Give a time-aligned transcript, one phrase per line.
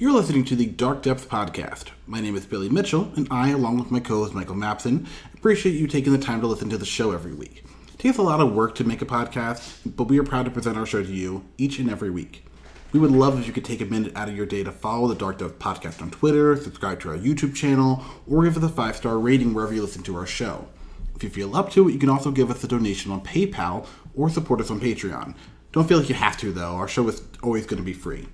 [0.00, 1.86] You're listening to the Dark Depth Podcast.
[2.06, 5.74] My name is Billy Mitchell, and I, along with my co host Michael Mapson, appreciate
[5.74, 7.64] you taking the time to listen to the show every week.
[7.94, 10.52] It takes a lot of work to make a podcast, but we are proud to
[10.52, 12.46] present our show to you each and every week.
[12.92, 15.08] We would love if you could take a minute out of your day to follow
[15.08, 18.68] the Dark Depth Podcast on Twitter, subscribe to our YouTube channel, or give us a
[18.68, 20.68] five star rating wherever you listen to our show.
[21.16, 23.84] If you feel up to it, you can also give us a donation on PayPal
[24.14, 25.34] or support us on Patreon.
[25.72, 26.76] Don't feel like you have to, though.
[26.76, 28.28] Our show is always going to be free.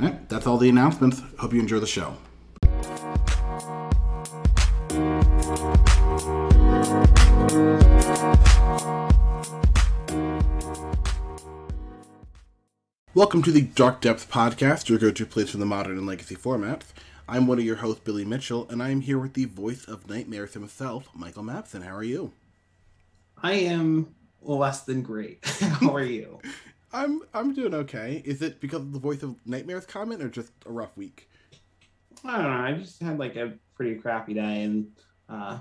[0.00, 1.22] All right, that's all the announcements.
[1.38, 2.14] Hope you enjoy the show.
[13.12, 16.36] Welcome to the Dark Depth Podcast, your go to place for the modern and legacy
[16.36, 16.92] formats.
[17.28, 20.54] I'm one of your hosts, Billy Mitchell, and I'm here with the voice of Nightmares
[20.54, 21.82] himself, Michael Mapson.
[21.82, 22.30] How are you?
[23.42, 25.44] I am less than great.
[25.60, 26.40] How are you?
[26.92, 28.22] I'm I'm doing okay.
[28.24, 31.28] Is it because of the voice of Nightmares comment or just a rough week?
[32.24, 32.50] I don't know.
[32.50, 34.90] I just had like a pretty crappy day and
[35.28, 35.58] uh,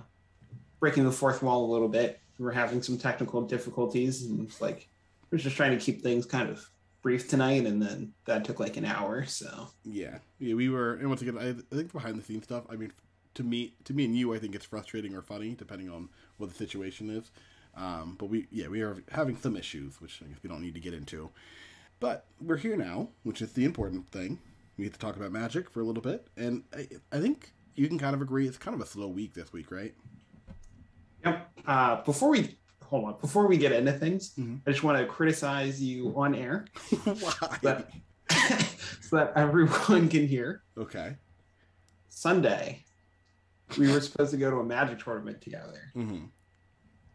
[0.80, 2.20] breaking the fourth wall a little bit.
[2.40, 4.88] We're having some technical difficulties and it's like
[5.32, 6.70] we're just trying to keep things kind of
[7.02, 9.26] brief tonight, and then that took like an hour.
[9.26, 12.66] So Yeah, yeah, we were, and once again, I, I think behind the scenes stuff.
[12.70, 12.92] I mean,
[13.36, 16.50] to me, to me and you, I think it's frustrating or funny depending on what
[16.50, 17.32] the situation is.
[17.78, 20.74] Um, but we, yeah, we are having some issues, which I guess we don't need
[20.74, 21.30] to get into.
[22.00, 24.40] But we're here now, which is the important thing.
[24.78, 27.88] We get to talk about magic for a little bit, and I, I think you
[27.88, 29.94] can kind of agree it's kind of a slow week this week, right?
[31.26, 31.50] yep.
[31.66, 34.62] Uh, before we hold on, before we get into things, Mhm.
[34.66, 36.66] I just want to criticize you on air
[37.04, 37.58] Why?
[37.64, 37.92] that,
[39.02, 40.62] so that everyone can hear.
[40.78, 41.16] Okay.
[42.10, 42.84] Sunday,
[43.78, 45.82] we were supposed to go to a magic tournament together.
[45.96, 46.26] Mm-hmm.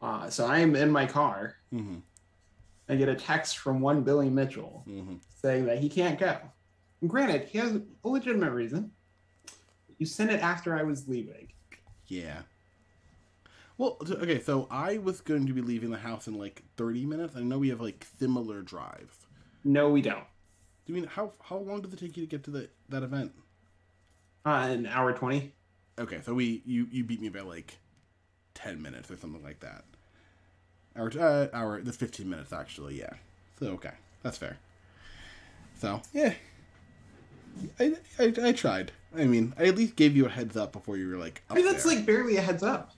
[0.03, 1.55] Uh, so I am in my car.
[1.73, 1.97] Mm-hmm.
[2.89, 5.15] I get a text from one Billy Mitchell Mm-hmm.
[5.41, 6.37] saying that he can't go.
[7.01, 8.91] And granted, he has a legitimate reason.
[9.99, 11.49] You sent it after I was leaving.
[12.07, 12.43] Yeah.
[13.79, 17.35] Well, okay, so I was going to be leaving the house in like 30 minutes.
[17.37, 19.17] I know we have like similar drives.
[19.65, 20.25] No, we don't.
[20.85, 23.03] Do you mean how how long does it take you to get to the that
[23.05, 23.33] event?
[24.45, 25.53] Uh, an hour 20.
[26.01, 27.79] Okay, so we you you beat me by like
[28.55, 29.85] 10 minutes or something like that.
[30.97, 33.15] Hour uh hour that's 15 minutes actually, yeah.
[33.59, 33.93] So okay,
[34.23, 34.59] that's fair.
[35.79, 36.35] So, yeah.
[37.81, 38.93] I, I, I tried.
[39.17, 41.43] I mean, I at least gave you a heads up before you were like.
[41.51, 41.97] I mean, that's there.
[41.97, 42.93] like barely a heads up.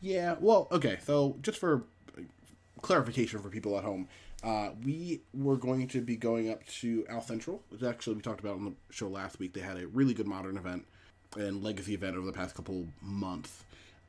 [0.00, 1.82] Yeah, well, okay, so just for
[2.80, 4.08] clarification for people at home,
[4.42, 8.40] uh, we were going to be going up to Al Central, which actually we talked
[8.40, 9.52] about on the show last week.
[9.52, 10.86] They had a really good modern event
[11.36, 13.64] and legacy event over the past couple months.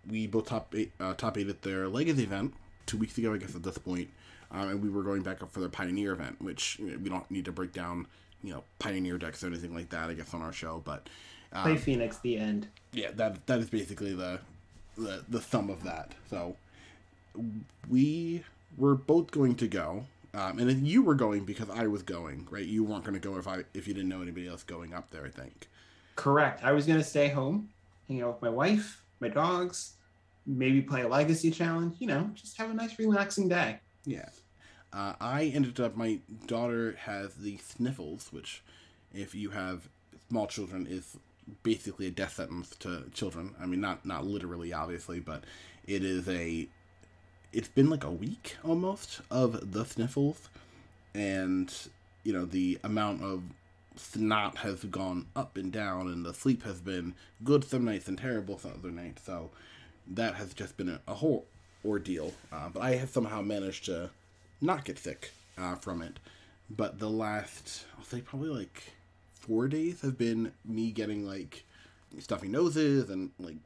[0.08, 2.54] We both top eight, uh, top eight at their legacy event
[2.86, 4.10] two weeks ago, I guess at this point,
[4.52, 7.10] um, and we were going back up for the pioneer event, which you know, we
[7.10, 8.08] don't need to break down,
[8.44, 11.08] you know, pioneer decks or anything like that, I guess, on our show, but
[11.54, 12.68] Play Phoenix, the end.
[12.94, 14.40] yeah, that that is basically the
[14.98, 16.14] the the sum of that.
[16.30, 16.56] So
[17.90, 18.44] we
[18.78, 22.48] were both going to go, um, and then you were going because I was going,
[22.50, 22.66] right?
[22.66, 25.12] You weren't going to go if I if you didn't know anybody else going up
[25.12, 25.26] there.
[25.26, 25.68] I think.
[26.16, 26.64] Correct.
[26.64, 27.70] I was going to stay home,
[28.08, 29.94] hang out with my wife, my dogs,
[30.46, 33.80] maybe play a legacy challenge, you know, just have a nice, relaxing day.
[34.06, 34.30] Yeah.
[34.94, 35.96] Uh, I ended up.
[35.96, 38.62] My daughter has the sniffles, which,
[39.14, 39.88] if you have
[40.30, 41.18] small children, is
[41.64, 43.56] basically a death sentence to children.
[43.62, 45.46] I mean, not not literally, obviously, but
[45.88, 46.68] it is a.
[47.54, 50.50] It's been like a week almost of the sniffles,
[51.14, 51.74] and
[52.24, 53.44] you know the amount of
[53.96, 57.14] snot has gone up and down, and the sleep has been
[57.46, 59.24] good some nights and terrible some other nights.
[59.24, 59.52] So
[60.16, 61.46] that has just been a, a whole
[61.86, 62.34] ordeal.
[62.52, 64.10] Uh, but I have somehow managed to
[64.62, 66.20] not get sick uh, from it.
[66.70, 68.94] But the last, I'll say probably like
[69.34, 71.64] four days have been me getting like
[72.20, 73.58] stuffy noses and like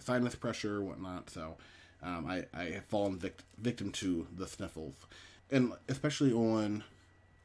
[0.00, 1.30] sinus pressure whatnot.
[1.30, 1.56] So
[2.02, 4.94] um, I, I have fallen vict- victim to the sniffles.
[5.50, 6.82] And especially on,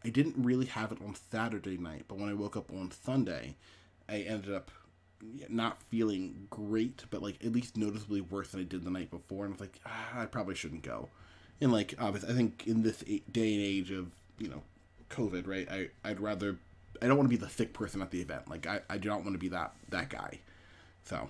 [0.03, 3.55] I didn't really have it on Saturday night, but when I woke up on Sunday,
[4.07, 4.71] I ended up
[5.49, 9.45] not feeling great, but like at least noticeably worse than I did the night before.
[9.45, 11.09] And I was like, ah, I probably shouldn't go.
[11.59, 14.61] And like, obviously, I think in this day and age of you know,
[15.09, 15.67] COVID, right?
[15.69, 16.57] I I'd rather
[17.01, 18.49] I don't want to be the sick person at the event.
[18.49, 20.39] Like I, I do not want to be that that guy.
[21.05, 21.29] So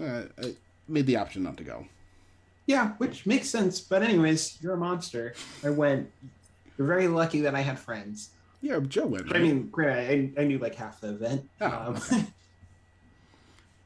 [0.00, 0.54] uh, I
[0.88, 1.86] made the option not to go.
[2.66, 3.80] Yeah, which makes sense.
[3.80, 5.34] But, anyways, you're a monster.
[5.64, 6.10] I went.
[6.76, 8.30] You're very lucky that I had friends.
[8.60, 9.34] Yeah, Joe went.
[9.34, 11.48] I mean, granted, I, I knew like half the event.
[11.60, 12.24] Oh, um, okay.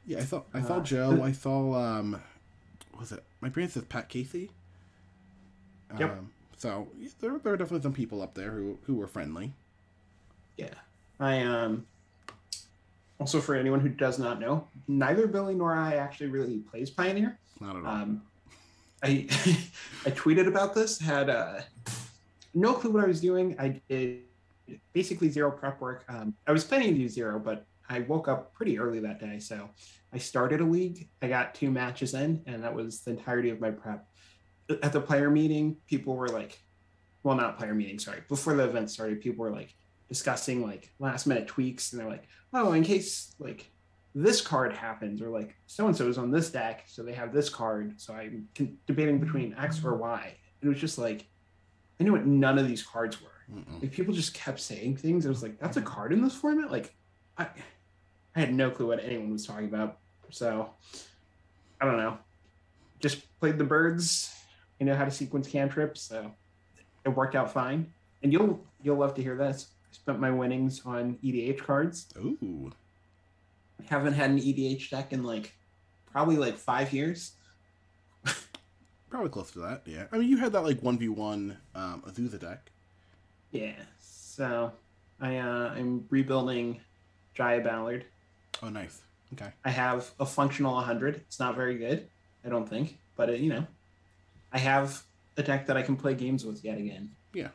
[0.05, 1.23] yeah, I saw I saw uh, Joe.
[1.23, 2.21] I saw um,
[2.99, 4.51] was it my brain says Pat Casey.
[5.99, 6.11] Yep.
[6.11, 9.53] Um, so yeah, there, there are definitely some people up there who who were friendly.
[10.57, 10.73] yeah,
[11.19, 11.85] I um,
[13.19, 17.37] Also, for anyone who does not know, neither Billy nor I actually really plays Pioneer.
[17.59, 17.91] Not at all.
[17.91, 18.21] Um,
[19.03, 19.27] I
[20.05, 20.99] I tweeted about this.
[20.99, 21.61] Had uh,
[22.53, 23.55] no clue what I was doing.
[23.59, 24.21] I did
[24.93, 26.05] basically zero prep work.
[26.07, 29.39] Um, I was planning to do zero, but I woke up pretty early that day,
[29.39, 29.69] so
[30.11, 31.09] I started a league.
[31.21, 34.07] I got two matches in, and that was the entirety of my prep.
[34.81, 36.61] At the player meeting, people were like,
[37.23, 39.75] "Well, not player meeting, sorry." Before the event started, people were like
[40.07, 43.69] discussing like last minute tweaks, and they're like, "Oh, in case like."
[44.15, 47.33] this card happens or like so and so is on this deck so they have
[47.33, 48.47] this card so i'm
[48.85, 51.25] debating between x or y it was just like
[51.99, 53.81] i knew what none of these cards were Mm-mm.
[53.81, 55.25] like people just kept saying things.
[55.25, 56.71] I was like, that's a card in this format?
[56.71, 56.95] Like
[57.37, 57.47] I
[58.35, 59.97] I had no clue what anyone was talking about.
[60.29, 60.69] So
[61.79, 62.17] I don't know.
[62.99, 64.33] Just played the birds.
[64.79, 66.31] I know how to sequence cantrips, so
[67.05, 67.91] it worked out fine.
[68.21, 69.67] And you'll you'll love to hear this.
[69.91, 72.07] I spent my winnings on EDH cards.
[72.17, 72.71] Ooh.
[73.79, 75.53] I haven't had an EDH deck in like
[76.11, 77.33] probably like five years.
[79.09, 80.05] Probably close to that, yeah.
[80.11, 82.71] I mean, you had that like 1v1 um, Azusa deck.
[83.51, 83.75] Yeah.
[83.99, 84.71] So
[85.21, 86.81] I uh I'm rebuilding
[87.35, 88.05] Jaya Ballard.
[88.63, 89.01] Oh, nice.
[89.33, 89.51] Okay.
[89.65, 91.15] I have a functional 100.
[91.15, 92.07] It's not very good,
[92.45, 93.65] I don't think, but it, you know,
[94.51, 95.03] I have
[95.37, 97.09] a deck that I can play games with yet again.
[97.33, 97.49] Yeah.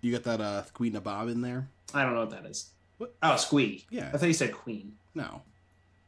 [0.00, 1.68] You got that uh, Queen of Bob in there?
[1.94, 2.70] I don't know what that is.
[2.98, 3.14] What?
[3.22, 3.86] Oh, Squee.
[3.90, 4.10] Yeah.
[4.12, 4.92] I thought you said Queen.
[5.14, 5.42] No.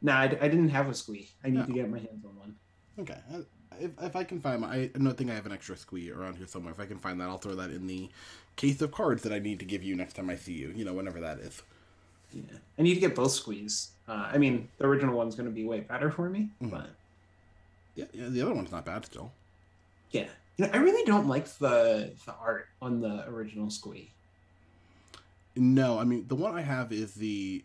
[0.03, 1.29] No, I, d- I didn't have a Squee.
[1.43, 1.67] I need No.
[1.67, 2.55] to get my hands on one.
[2.99, 3.19] Okay.
[3.33, 3.39] Uh,
[3.81, 6.37] If, if I can find my, I don't think I have an extra squee around
[6.37, 6.73] here somewhere.
[6.73, 8.11] If I can find that, I'll throw that in the
[8.57, 10.73] case of cards that I need to give you next time I see you.
[10.77, 11.63] You know, whenever that is.
[12.33, 12.43] Yeah,
[12.79, 13.91] I need to get both Squees.
[14.09, 16.71] Uh, I mean, the original one's going to be way better for me, Mhm.
[16.71, 16.91] but
[17.95, 19.33] Yeah, yeah, the other one's not bad still.
[20.11, 24.11] yeah, you know, I really don't like the the art on the original Squee.
[25.57, 27.65] No, I mean the one I have is the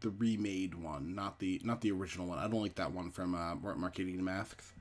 [0.00, 2.38] the remade one, not the not the original one.
[2.38, 4.72] I don't like that one from uh, Mar- Marketing Masks.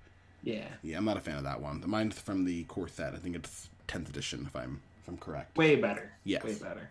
[0.44, 1.82] Yeah, Yeah, I'm not a fan of that one.
[1.82, 3.14] The mine's from the core set.
[3.14, 5.58] I think it's 10th edition, if I'm if I'm correct.
[5.58, 6.12] way better.
[6.24, 6.44] Yes.
[6.44, 6.90] way better.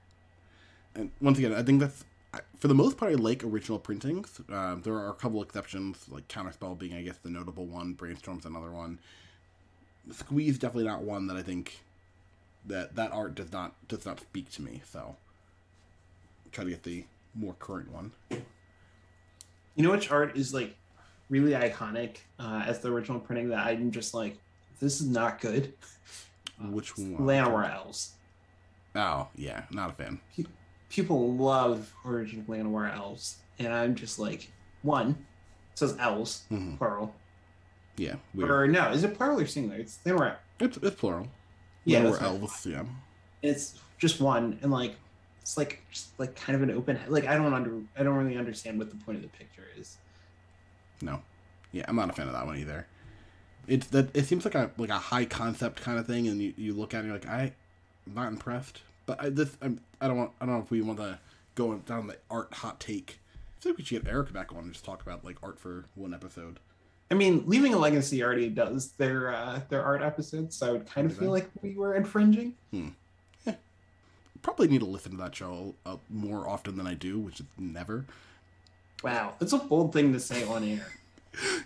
[0.97, 2.05] And once again, I think that's
[2.59, 3.13] for the most part.
[3.13, 4.41] I like original printings.
[4.51, 7.95] Um, there are a couple exceptions, like Counterspell being, I guess, the notable one.
[7.95, 8.99] Brainstorm's another one.
[10.11, 11.81] Squee's definitely not one that I think
[12.67, 14.83] that that art does not does not speak to me.
[14.91, 15.17] So
[16.53, 17.05] try to get the
[17.35, 18.13] more current one.
[18.31, 20.75] You know which art is like
[21.29, 24.39] really iconic uh, as the original printing that I'm just like,
[24.81, 25.75] this is not good.
[26.59, 27.19] Uh, Which one?
[27.19, 28.13] Llanowar Elves.
[28.95, 30.21] Oh yeah, not a fan.
[30.89, 34.51] People love original Llanowar Elves, and I'm just like,
[34.83, 35.11] one,
[35.73, 36.79] it says elves, Mhm.
[36.79, 37.15] plural.
[37.97, 38.51] Yeah, weird.
[38.51, 39.79] Or no, is it plural or singular?
[39.81, 40.37] It's Llanowar.
[40.61, 41.29] It's it's plural.
[41.85, 42.67] Yeah, elves.
[42.67, 42.85] Yeah.
[43.43, 44.97] It's just one, and like,
[45.41, 46.99] it's like just like kind of an open.
[47.09, 49.99] Like I don't under, I don't really understand what the point of the picture is.
[51.03, 51.23] No.
[51.73, 52.87] Yeah, I'm not a fan of that one either.
[53.67, 56.55] It's that it seems like a like a high concept kind of thing, and you,
[56.57, 57.53] you look at it, you're like, I,
[58.07, 58.83] I'm not impressed.
[59.07, 61.19] But I this I'm, I don't want I don't know if we want to
[61.55, 63.21] go down the art hot take.
[63.59, 65.59] I feel like we should get Eric back on and just talk about like art
[65.59, 66.59] for one episode.
[67.11, 70.87] I mean, leaving a legacy already does their uh, their art episodes, so I would
[70.87, 72.55] kind of feel like we were infringing.
[74.43, 77.47] Probably need to listen to that show uh, more often than I do, which is
[77.59, 78.05] never.
[79.03, 80.87] Wow, that's a bold thing to say on air.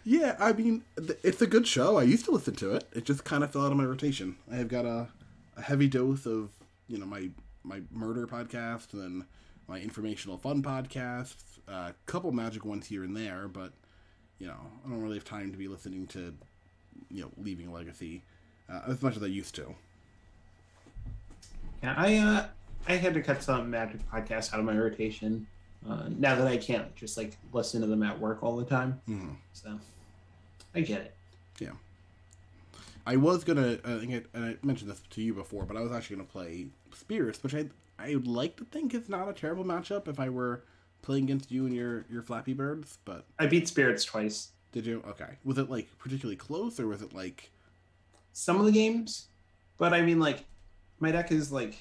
[0.02, 1.96] Yeah, I mean, th- it's a good show.
[1.96, 2.88] I used to listen to it.
[2.92, 4.34] It just kind of fell out of my rotation.
[4.50, 5.06] I have got a,
[5.56, 6.48] a heavy dose of,
[6.90, 7.30] you know, my
[7.62, 9.24] my murder podcast, then
[9.68, 13.72] my informational fun podcasts, a couple magic ones here and there, but
[14.38, 16.34] you know, I don't really have time to be listening to,
[17.10, 18.22] you know, leaving a legacy
[18.68, 19.74] uh, as much as I used to.
[21.82, 22.46] Yeah, I uh,
[22.88, 25.46] I had to cut some magic podcasts out of my rotation.
[25.88, 29.00] Uh, now that I can't just like listen to them at work all the time,
[29.08, 29.36] Mhm.
[29.54, 29.78] so
[30.74, 31.14] I get it.
[31.58, 31.72] Yeah,
[33.06, 35.92] I was gonna, uh, I and I mentioned this to you before, but I was
[35.92, 37.66] actually gonna play Spirits, which I
[37.98, 40.62] I would like to think is not a terrible matchup if I were
[41.02, 42.98] playing against you and your your Flappy Birds.
[43.04, 44.48] But I beat spirits twice.
[44.72, 45.02] did you?
[45.08, 47.50] Okay, was it like particularly close, or was it like?
[48.32, 49.26] Some of the games,
[49.76, 50.44] but I mean like
[51.00, 51.76] my deck is like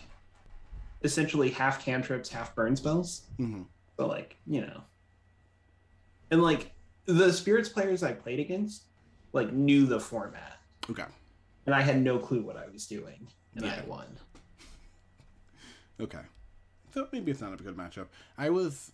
[1.03, 3.21] essentially half cantrips, half burn spells.
[3.39, 3.65] mhm.
[3.95, 4.81] but like you know
[6.31, 6.71] and like
[7.05, 8.83] the spirits players i played against
[9.33, 10.57] like knew the format
[10.89, 11.05] Okay,
[11.65, 13.79] and i had no clue what i was doing and Yeah.
[13.83, 14.05] i won
[15.99, 16.21] okay,
[16.93, 18.07] so maybe it's not a good matchup.
[18.37, 18.91] I was,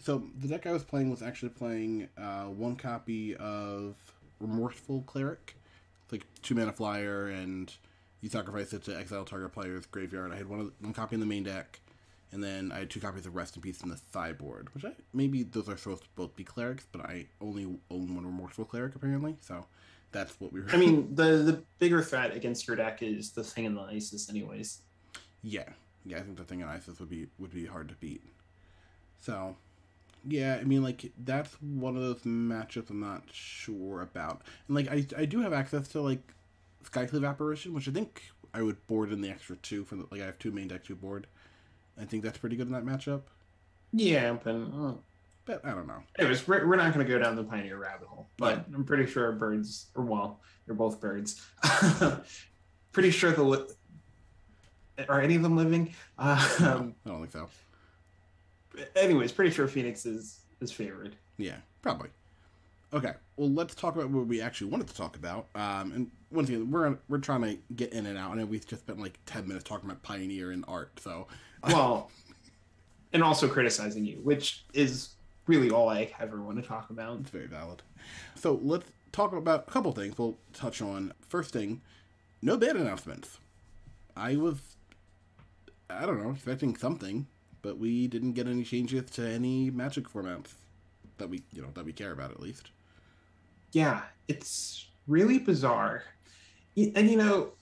[0.00, 3.94] so the deck I was playing was actually playing uh, one copy of
[4.40, 5.56] Remorseful Cleric,
[6.04, 7.72] it's like two mana flyer, and
[8.20, 10.32] you sacrifice it to exile target player's graveyard.
[10.32, 11.80] I had one of one copy in the main deck,
[12.32, 14.92] And then I had two copies of Rest in Peace and the Sideboard, which I
[15.12, 18.94] maybe those are supposed to both be clerics, but I only own one remorseful cleric
[18.94, 19.66] apparently, so
[20.12, 20.70] that's what we were.
[20.70, 24.28] I mean, the the bigger threat against your deck is the thing in the ISIS,
[24.30, 24.82] anyways.
[25.42, 25.68] Yeah,
[26.04, 28.22] yeah, I think the thing in ISIS would be would be hard to beat.
[29.20, 29.56] So,
[30.26, 34.88] yeah, I mean, like that's one of those matchups I'm not sure about, and like
[34.88, 36.22] I I do have access to like
[36.84, 38.22] Skyclave Apparition, which I think
[38.54, 40.84] I would board in the extra two for the, like I have two main deck
[40.84, 41.26] two board.
[42.00, 43.22] I think that's pretty good in that matchup.
[43.92, 44.94] Yeah, but uh,
[45.44, 46.02] But I don't know.
[46.18, 48.30] anyways, we're, we're not going to go down the Pioneer rabbit hole.
[48.38, 51.44] But I'm pretty sure birds, or well, they're both birds.
[52.92, 53.74] pretty sure the
[55.08, 55.94] are any of them living?
[56.18, 57.48] Uh, No, um, I don't think so.
[58.96, 61.14] anyways, pretty sure Phoenix is is favored.
[61.38, 62.10] Yeah, probably.
[62.92, 65.46] Okay, well, let's talk about what we actually wanted to talk about.
[65.54, 68.82] Um, and once again, we're we're trying to get in and out, and we've just
[68.82, 70.90] spent like ten minutes talking about Pioneer and art.
[71.00, 71.26] So,
[71.66, 72.10] Well,
[73.12, 75.10] and also criticizing you, which is
[75.46, 77.20] really all I ever want to talk about.
[77.20, 77.82] it's very valid.
[78.34, 80.16] So let's talk about a couple things.
[80.18, 81.80] We'll touch on first thing,
[82.42, 83.38] no band announcements.
[84.16, 84.60] I was,
[86.00, 87.26] I don't know, expecting something,
[87.62, 90.54] but we didn't get any changes to any Magic formats
[91.18, 92.70] that we you know that we care about at least.
[93.72, 96.02] yeah, it's really bizarre.
[96.76, 97.52] And you know,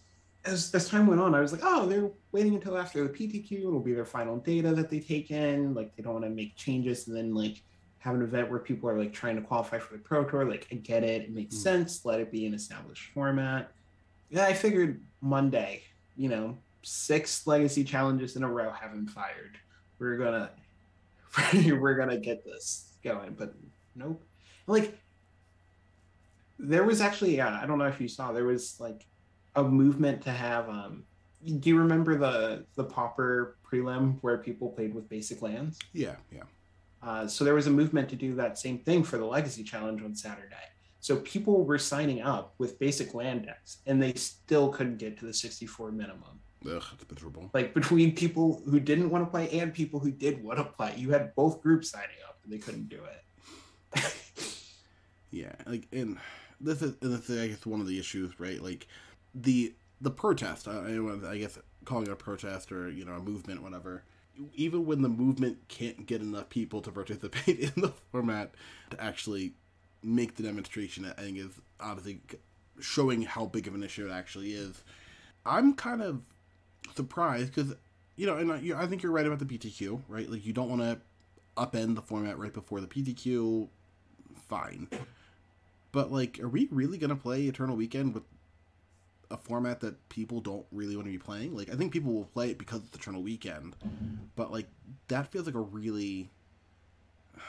[0.44, 3.52] as as time went on, I was like, oh, they're waiting until after the PTQ.
[3.60, 5.74] It'll be their final data that they take in.
[5.74, 7.62] Like they don't want to make changes and then like
[7.98, 10.48] have an event where people are like trying to qualify for the Pro Tour.
[10.48, 11.62] Like I get it, it makes Mm.
[11.62, 12.04] sense.
[12.04, 13.72] Let it be an established format.
[14.30, 15.82] Yeah, I figured Monday,
[16.16, 19.58] you know, six legacy challenges in a row haven't fired.
[19.98, 20.50] We're gonna
[21.80, 23.54] we're gonna get this going, but
[23.94, 24.22] nope.
[24.66, 24.98] Like
[26.58, 29.06] there was actually uh, I don't know if you saw there was like
[29.54, 31.04] a movement to have um
[31.44, 35.78] do you remember the the pauper prelim where people played with basic lands?
[35.92, 36.42] Yeah, yeah.
[37.02, 40.02] Uh, so there was a movement to do that same thing for the legacy challenge
[40.02, 40.56] on Saturday.
[41.00, 45.26] So people were signing up with basic land decks and they still couldn't get to
[45.26, 46.40] the 64 minimum.
[46.66, 47.50] Ugh, it's miserable.
[47.54, 50.94] Like between people who didn't want to play and people who did want to play,
[50.96, 54.04] you had both groups signing up and they couldn't do it.
[55.30, 56.18] Yeah, like and
[56.60, 58.62] this is and this is I guess one of the issues, right?
[58.62, 58.86] Like
[59.34, 60.68] the the protest.
[60.68, 64.04] I, I I guess calling it a protest or you know a movement, whatever.
[64.54, 68.54] Even when the movement can't get enough people to participate in the format
[68.90, 69.54] to actually
[70.02, 72.20] make the demonstration, I think is obviously
[72.80, 74.82] showing how big of an issue it actually is.
[75.44, 76.20] I'm kind of
[76.94, 77.74] surprised because
[78.16, 80.28] you know, and I, I think you're right about the PTQ, right?
[80.28, 80.98] Like you don't want to
[81.56, 83.68] upend the format right before the PTQ.
[84.48, 84.88] Fine.
[85.92, 88.24] But like, are we really gonna play Eternal Weekend with
[89.30, 91.56] a format that people don't really want to be playing?
[91.56, 93.76] Like, I think people will play it because it's Eternal Weekend,
[94.36, 94.68] but like
[95.08, 96.30] that feels like a really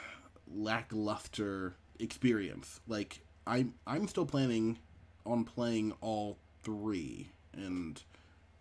[0.54, 2.80] lackluster experience.
[2.86, 4.78] Like, I'm I'm still planning
[5.26, 8.02] on playing all three, and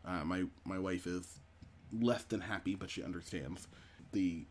[0.09, 1.39] uh, my my wife is
[1.93, 3.67] less than happy, but she understands
[4.11, 4.45] the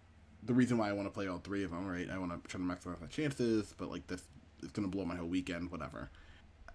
[0.45, 1.87] the reason why I want to play all three of them.
[1.87, 4.23] Right, I want to try to maximize my chances, but like this
[4.63, 6.11] is gonna blow my whole weekend, whatever.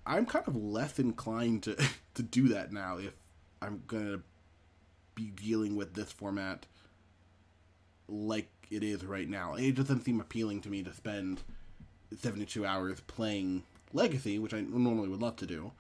[0.06, 1.76] I'm kind of less inclined to
[2.16, 3.14] to do that now if
[3.62, 4.20] I'm gonna
[5.16, 6.66] be dealing with this format
[8.08, 9.56] like it is right now.
[9.56, 11.42] It doesn't seem appealing to me to spend
[12.18, 13.64] 72 hours playing
[13.94, 15.72] Legacy, which I normally would love to do,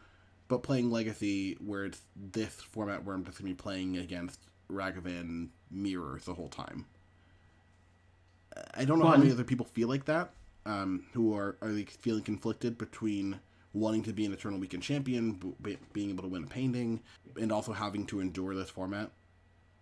[0.48, 4.40] but playing Legacy where it's this format where I'm just gonna be playing against
[4.72, 6.86] Ragavan mirrors the whole time.
[8.76, 10.32] I don't know how many other people feel like that,
[10.66, 13.40] um, who are are like feeling conflicted between
[13.74, 17.02] wanting to be an Eternal Weekend champion, b- being able to win a painting,
[17.40, 19.10] and also having to endure this format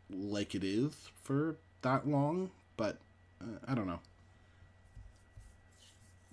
[0.09, 2.51] like it is for that long.
[2.77, 2.97] But
[3.41, 3.99] uh, I don't know.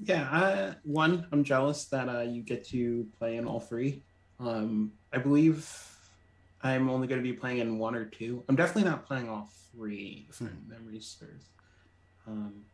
[0.01, 4.03] Yeah, uh, one, I'm jealous that uh, you get to play in all three.
[4.41, 5.69] Um, I believe
[6.63, 8.45] I'm only going to be playing in one or two.
[8.49, 11.47] I'm definitely not playing all three, if my memory serves.
[12.27, 12.65] Um,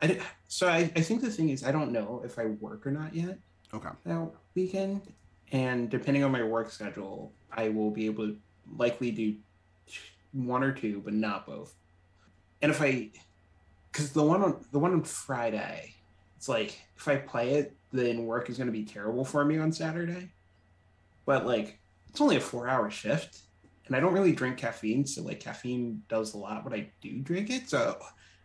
[0.00, 2.90] I, so I, I think the thing is, I don't know if I work or
[2.90, 3.38] not yet
[3.74, 3.88] Okay.
[4.04, 5.02] that weekend.
[5.52, 8.36] And depending on my work schedule, I will be able to
[8.76, 9.34] likely do
[10.32, 11.74] one or two, but not both.
[12.60, 13.08] And if I,
[13.90, 15.94] because the one on the one on Friday,
[16.36, 19.58] it's like if I play it, then work is going to be terrible for me
[19.58, 20.28] on Saturday.
[21.28, 23.40] But like, it's only a four-hour shift,
[23.86, 27.18] and I don't really drink caffeine, so like caffeine does a lot but I do
[27.18, 27.68] drink it.
[27.68, 27.98] So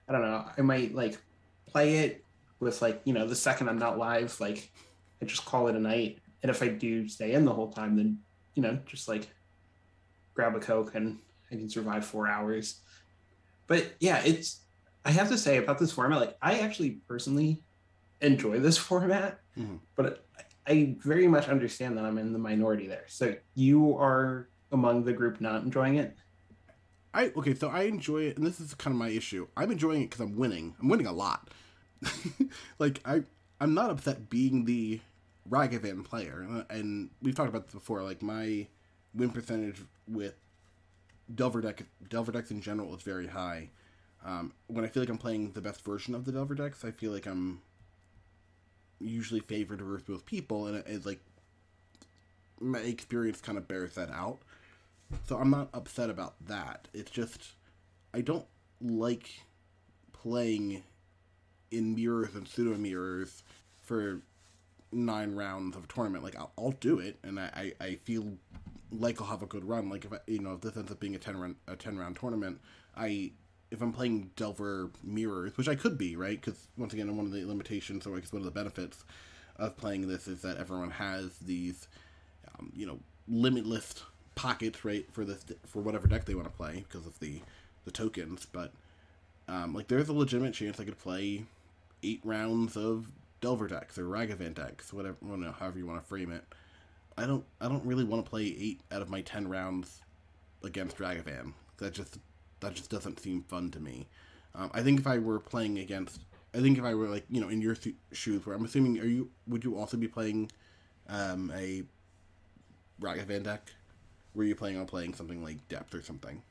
[0.10, 0.44] I don't know.
[0.58, 1.18] I might like
[1.66, 2.26] play it
[2.60, 4.70] with like you know the second I'm not live, like
[5.22, 6.20] I just call it a night.
[6.42, 8.20] And if I do stay in the whole time, then
[8.54, 9.30] you know just like
[10.34, 11.20] grab a coke and
[11.52, 12.82] I can survive four hours.
[13.68, 14.60] but yeah, it's
[15.06, 17.62] I have to say about this format, like I actually personally
[18.20, 19.80] enjoy this format, Mhm.
[19.96, 20.26] but
[20.66, 23.06] I very much understand that I'm in the minority there.
[23.08, 26.16] So you are among the group not enjoying it.
[27.14, 29.48] I okay, so I enjoy it, and this is kind of my issue.
[29.56, 30.76] I'm enjoying it because I'm winning.
[30.82, 31.50] I'm winning a lot.
[32.80, 33.24] like I,
[33.62, 35.00] I'm not upset being the
[35.50, 38.02] Ragavan player, uh, and we've talked about this before.
[38.02, 38.68] Like my
[39.14, 40.34] win percentage with
[41.34, 43.70] Delver deck, Delver decks in general is very high.
[44.26, 46.92] Um, when I feel like I'm playing the best version of the Delver decks, I
[46.92, 47.62] feel like I'm
[49.04, 51.20] usually favored versus both people, and it, it's like
[52.60, 54.40] my experience kind of bears that out.
[55.28, 56.88] So I'm not upset about that.
[56.94, 57.54] It's just
[58.14, 58.46] I don't
[58.82, 59.30] like
[60.12, 60.84] playing
[61.72, 63.44] in mirrors and pseudo mirrors
[63.82, 64.22] for
[64.92, 66.24] nine rounds of tournament.
[66.24, 68.38] Like I'll, I'll do it, and I, I, I feel
[68.92, 69.90] like I'll have a good run.
[69.90, 71.98] Like if I, you know if this ends up being a ten round a ten
[71.98, 72.62] round tournament,
[72.96, 73.32] I
[73.74, 77.32] if I'm playing Delver mirrors, which I could be right, because once again, one of
[77.32, 79.04] the limitations or I guess one of the benefits
[79.58, 81.88] of playing this is that everyone has these,
[82.48, 84.04] um, you know, limitless
[84.36, 87.42] pockets right for this for whatever deck they want to play because of the
[87.86, 88.46] the tokens.
[88.46, 88.72] But
[89.48, 91.44] um, like there's a legitimate chance I could play
[92.04, 93.08] eight rounds of
[93.42, 96.44] Delver decks or Ragavan decks, whatever, don't know, however you want to frame it.
[97.18, 100.02] I don't, I don't really want to play eight out of my ten rounds
[100.64, 101.54] against Ragavan.
[101.78, 102.20] That just,
[102.64, 104.08] that just doesn't seem fun to me.
[104.56, 106.22] Um, I think if I were playing against,
[106.54, 109.00] I think if I were like, you know, in your th- shoes, where I'm assuming,
[109.00, 110.52] are you, would you also be playing
[111.10, 111.84] um, a
[113.02, 113.70] Ragavan deck?
[114.36, 116.42] Were you planning on playing something like Depth or something?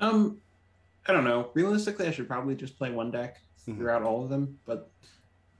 [0.00, 0.38] Um,
[1.06, 1.50] I don't know.
[1.54, 3.78] Realistically, I should probably just play one deck Mhm.
[3.78, 4.90] throughout all of them, but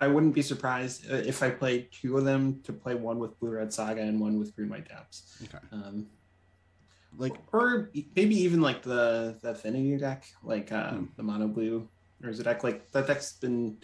[0.00, 3.38] I wouldn't be surprised uh, if I played two of them to play one with
[3.40, 5.42] Blue Red Saga and one with Green White Depths.
[5.44, 5.64] Okay.
[5.72, 6.06] Um,
[7.16, 11.04] Like, or maybe even like the the Affinity deck, like uh, Hmm.
[11.16, 11.88] the Mono Blue
[12.22, 13.78] or is it deck like that deck's been.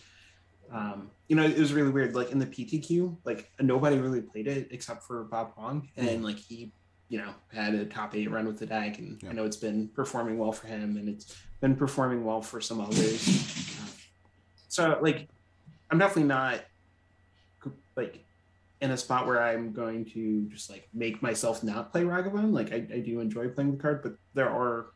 [0.73, 2.15] Um, you know, it was really weird.
[2.15, 6.39] Like in the PTQ, like nobody really played it except for Bob Huang, and like
[6.39, 6.73] he,
[7.09, 9.31] you know, had a top eight run with the deck, and Yeah.
[9.31, 12.81] I know it's been performing well for him, and it's been performing well for some
[12.81, 13.27] others.
[14.69, 15.29] So like,
[15.91, 16.61] I'm definitely not
[17.97, 18.25] like
[18.81, 22.53] in a spot where I'm going to just like make myself not play Ragavan.
[22.53, 24.87] Like I, I do enjoy playing the card, but there are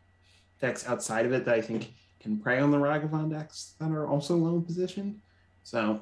[0.61, 4.07] decks outside of it that I think can prey on the Ragavan decks that are
[4.09, 5.21] also low position.
[5.63, 6.01] So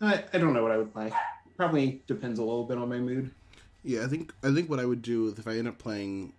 [0.00, 1.10] I, I don't know what I would play.
[1.56, 3.30] Probably depends a little bit on my mood.
[3.82, 6.34] Yeah, I think I think what I would do is if I end up playing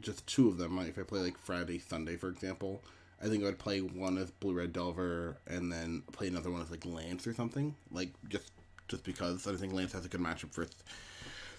[0.00, 2.82] just two of them, like if I play like Friday, Sunday, for example,
[3.22, 6.60] I think I would play one as Blue Red Delver and then play another one
[6.60, 7.74] as like Lands or something.
[7.90, 8.50] Like just
[8.90, 10.66] just because I think Lands has a good matchup for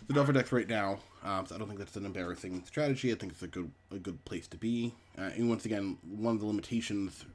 [0.08, 1.00] the Delver decks right now.
[1.24, 3.12] Um, so I don't think that's an embarrassing strategy.
[3.12, 4.94] I think it's a good a good place to be.
[5.18, 7.26] Uh, and once again, one of the limitations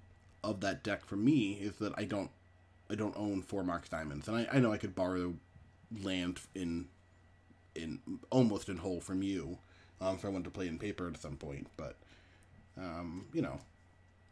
[0.44, 2.30] of that deck for me is that I don't
[2.90, 5.34] I don't own four Mox Diamonds, and I, I know I could borrow
[6.02, 6.86] land in
[7.74, 9.58] in almost in whole from you
[10.00, 11.68] um, if I wanted to play in paper at some point.
[11.76, 11.96] But
[12.76, 13.58] um, you know,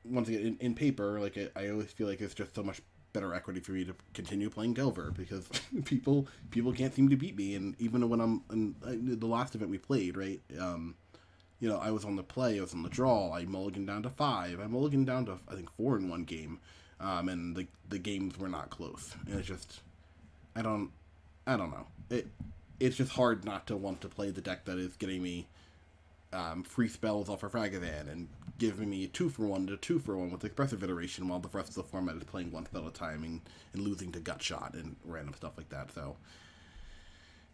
[0.04, 2.82] once again, in, in paper, like I, I always feel like it's just so much
[3.14, 5.48] better equity for me to continue playing Delver because
[5.86, 8.74] people people can't seem to beat me, and even when I'm in
[9.18, 10.40] the last event we played, right?
[10.60, 10.96] Um,
[11.60, 14.02] you know, I was on the play, I was on the draw, I mulliganed down
[14.02, 16.60] to five, I mulliganed down to I think four in one game,
[17.00, 19.80] um, and the the games were not close, and it's just
[20.54, 20.90] I don't
[21.46, 22.28] I don't know it
[22.80, 25.46] it's just hard not to want to play the deck that is getting me
[26.32, 29.98] um, free spells off of Ragavan and giving me a two for one to two
[29.98, 32.82] for one with expressive iteration while the rest of the format is playing one spell
[32.82, 33.40] at a time and,
[33.72, 35.92] and losing to gut shot and random stuff like that.
[35.92, 36.16] So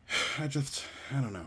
[0.38, 0.84] I just
[1.16, 1.46] I don't know.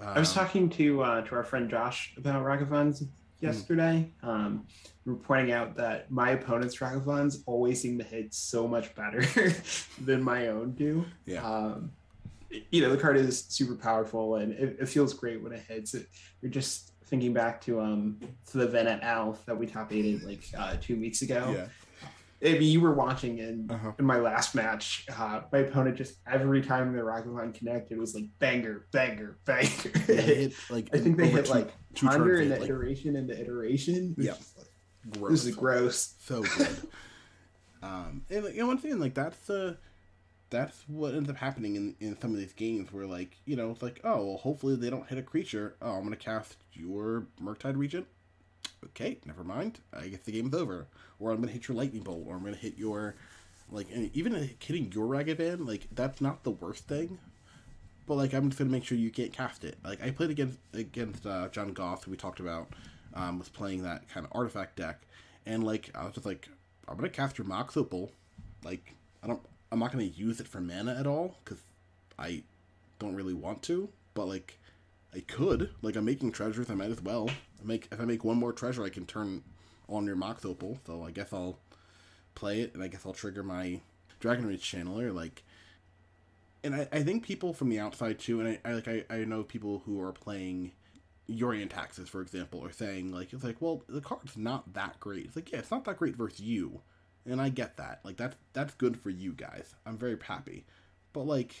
[0.00, 3.02] I was Um, talking to uh, to our friend Josh about Ragavans
[3.40, 4.10] yesterday.
[4.22, 4.66] Um,
[5.04, 9.22] we were pointing out that my opponent's Ragavans always seem to hit so much better
[10.00, 11.04] than my own do.
[11.26, 11.46] Yeah.
[11.46, 11.92] Um,
[12.70, 15.94] you know, the card is super powerful and it, it feels great when it hits.
[15.94, 16.06] It,
[16.42, 18.18] you're just thinking back to um
[18.50, 21.52] to the Venet Alf that we top aided like uh, two weeks ago.
[21.54, 21.66] yeah.
[22.42, 23.92] I mean, you were watching in Uh-huh.
[23.98, 25.04] in my last match.
[25.14, 29.68] Uh, my opponent just every time the Ragavan connected was like banger, banger, banger.
[30.08, 32.60] Yeah, hit, like I think they hit two- like two turns, ponder in the hit,
[32.62, 34.14] like, iteration and the iteration.
[34.16, 34.36] Yeah.
[34.56, 35.30] like, gross.
[35.32, 36.14] This is gross.
[36.20, 36.76] so good.
[37.82, 39.76] um, and like, you know, one thing like that's the
[40.50, 43.70] that's what ends up happening in in some of these games where like you know
[43.70, 45.76] it's like oh well hopefully they don't hit a creature.
[45.80, 48.06] Oh, I'm gonna cast your Murktide Regent.
[48.84, 49.80] Okay, never mind.
[49.92, 50.86] I guess the game's over.
[51.18, 53.14] Or I'm gonna hit your Lightning Bolt, or I'm gonna hit your
[53.70, 55.66] like even hitting your ragged Ragavan.
[55.66, 57.18] Like that's not the worst thing.
[58.06, 59.78] But like I'm just gonna make sure you can't cast it.
[59.84, 62.68] Like I played against against uh, John goth who we talked about
[63.14, 65.00] um, was playing that kind of artifact deck,
[65.46, 66.48] and like I was just like,
[66.88, 68.10] I'm gonna cast your Mox Opal,
[68.64, 69.40] like I don't,
[69.72, 71.60] I'm not gonna use it for mana at all because
[72.18, 72.42] I
[72.98, 74.58] don't really want to, but like
[75.14, 77.28] I could, like I'm making treasures, I might as well.
[77.28, 79.42] I make if I make one more treasure, I can turn
[79.88, 81.58] on your Mox Opal, so I guess I'll
[82.34, 83.80] play it, and I guess I'll trigger my
[84.20, 85.42] Dragon Rage channeler, like.
[86.62, 89.24] And I, I think people from the outside too, and I, I like I, I
[89.24, 90.72] know people who are playing
[91.30, 95.26] Yorion taxes, for example, are saying like it's like, well, the card's not that great.
[95.26, 96.80] It's like, yeah, it's not that great versus you,
[97.26, 98.00] and I get that.
[98.04, 99.74] Like that's that's good for you guys.
[99.86, 100.64] I'm very happy,
[101.12, 101.54] but like,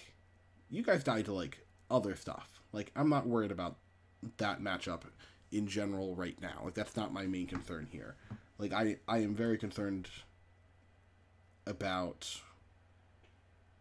[0.70, 2.60] you guys died to like other stuff.
[2.72, 3.76] Like I'm not worried about
[4.38, 5.02] that matchup
[5.52, 6.62] in general right now.
[6.64, 8.16] Like that's not my main concern here.
[8.58, 10.08] Like I I am very concerned
[11.66, 12.40] about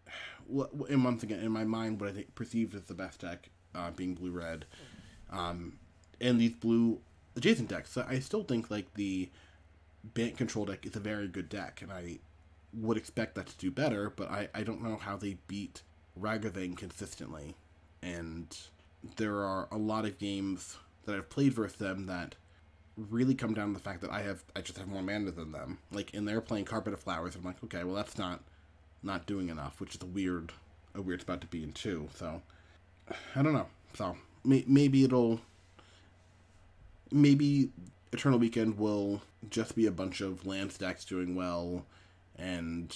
[0.48, 3.50] what and once again in my mind what I think perceived as the best deck
[3.76, 4.66] uh, being blue red,
[5.30, 5.78] um,
[6.20, 7.00] and these blue
[7.36, 7.92] adjacent decks.
[7.92, 9.30] So I still think like the
[10.04, 12.20] Bant control deck is a very good deck, and I
[12.74, 14.10] would expect that to do better.
[14.10, 15.82] But I I don't know how they beat
[16.20, 17.56] Ragavan consistently,
[18.02, 18.58] and
[19.18, 22.36] there are a lot of games that I've played versus them that
[22.98, 25.52] really come down to the fact that I have I just have more mana than
[25.52, 25.80] them.
[25.92, 27.36] Like and they're playing Carpet of Flowers.
[27.36, 28.42] I'm like, okay, well that's not
[29.04, 30.52] not doing enough, which is a weird
[30.96, 32.10] a weird spot to be in too.
[32.16, 32.42] So
[33.36, 33.68] I don't know.
[33.96, 35.40] So may, maybe it'll
[37.12, 37.70] maybe
[38.12, 41.86] Eternal Weekend will just be a bunch of land stacks doing well,
[42.38, 42.96] and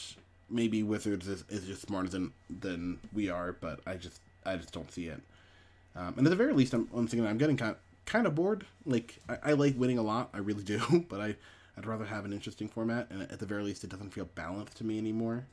[0.49, 3.53] maybe Wizards is, is just smarter than than we are.
[3.53, 5.21] But I just I just don't see it.
[5.95, 8.65] Um, and at the very least, I'm, I'm getting kind of, kind of bored.
[8.85, 11.35] Like I, I like winning a lot, I really do, but I
[11.77, 14.77] I'd rather have an interesting format, and at the very least, it doesn't feel balanced
[14.77, 15.45] to me anymore.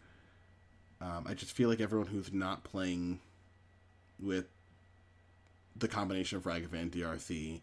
[1.01, 3.21] Um, I just feel like everyone who's not playing
[4.19, 4.47] with
[5.77, 7.61] the combination of Ragavan, DRC,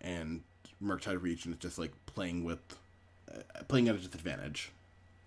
[0.00, 0.42] and
[0.82, 2.58] Murktide Regent is just like playing with
[3.32, 4.70] uh, playing at a disadvantage.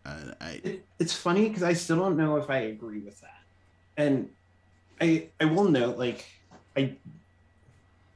[0.06, 3.42] Uh, I, It, it's funny because I still don't know if I agree with that,
[3.98, 4.30] and
[5.02, 6.26] I I will note like
[6.76, 6.96] I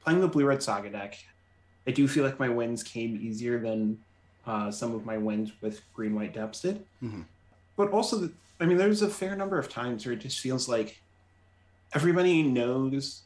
[0.02, 1.16] playing the blue red saga deck.
[1.86, 3.98] I do feel like my wins came easier than
[4.46, 6.84] uh, some of my wins with green white depths did.
[7.02, 7.24] Mhm.
[7.76, 10.68] But also, the, I mean, there's a fair number of times where it just feels
[10.68, 11.00] like
[11.92, 13.22] everybody knows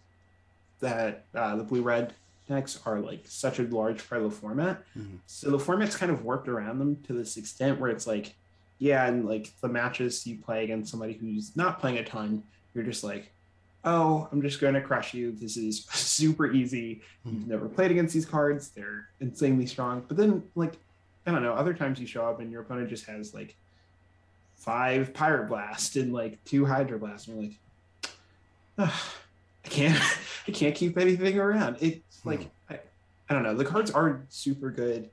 [0.80, 2.14] that uh, the blue red
[2.48, 4.82] decks are like such a large part of the format.
[4.96, 5.18] Mhm.
[5.26, 8.34] So the format's kind of warped around them to this extent where it's like,
[8.78, 12.42] yeah, and like the matches you play against somebody who's not playing a ton,
[12.74, 13.30] you're just like,
[13.84, 15.32] oh, I'm just going to crush you.
[15.32, 17.00] This is super easy.
[17.24, 18.70] You've never played against these cards.
[18.70, 20.04] They're insanely strong.
[20.06, 20.74] But then, like,
[21.26, 23.54] I don't know, other times you show up and your opponent just has like
[24.56, 27.28] five Pyroblast and like two Hydroblast.
[27.28, 27.58] And you're like,
[28.78, 29.00] "Ugh,
[29.64, 30.02] I can't,
[30.48, 31.76] I can't keep anything around.
[31.80, 32.78] It's like, I,
[33.28, 33.54] I don't know.
[33.54, 35.10] The cards are super good.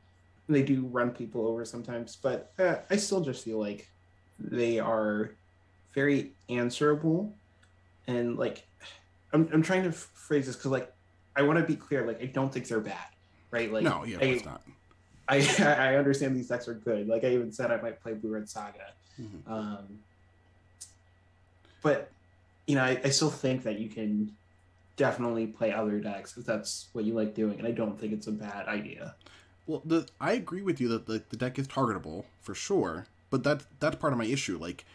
[0.48, 3.90] They do run people over sometimes, but uh, I still just feel like
[4.40, 5.32] they are
[5.94, 7.34] very answerable
[8.06, 8.68] and like
[9.34, 10.92] I'm, I'm trying to phrase this because like
[11.38, 12.98] i want to be clear like i don't think they're bad
[13.50, 14.62] right like no, yeah, I, it's not.
[15.30, 15.38] I
[15.80, 18.50] i understand these decks are good like i even said i might play blue red
[18.50, 19.50] saga Mhm.
[19.50, 20.00] um
[21.82, 22.10] but
[22.68, 24.36] you know I, I still think that you can
[24.96, 28.28] definitely play other decks if that's what you like doing and i don't think it's
[28.28, 29.16] a bad idea
[29.68, 33.44] Well, the I agree with you that the, the deck is targetable for sure, but
[33.44, 34.58] that that's part of my issue.
[34.60, 34.86] Like,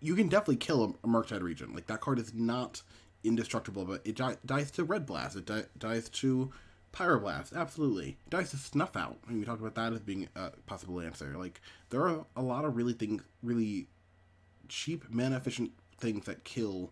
[0.00, 1.74] you can definitely kill a, a Regent.
[1.74, 2.82] Like that card is not
[3.22, 5.36] indestructible, but it di- dies to Red Blast.
[5.36, 6.50] It di- dies to
[6.92, 7.54] Pyroblast.
[7.54, 9.18] Absolutely, it dies to Snuff Out.
[9.26, 11.34] I mean, we talked about that as being a possible answer.
[11.36, 13.88] Like, there are a lot of really things, really
[14.68, 16.90] cheap mana efficient things that kill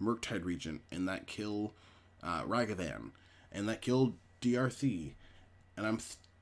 [0.00, 1.74] Murktide Regent and that kill
[2.22, 3.10] uh, Ragavan
[3.52, 5.14] and that kill DRC
[5.76, 5.98] and I'm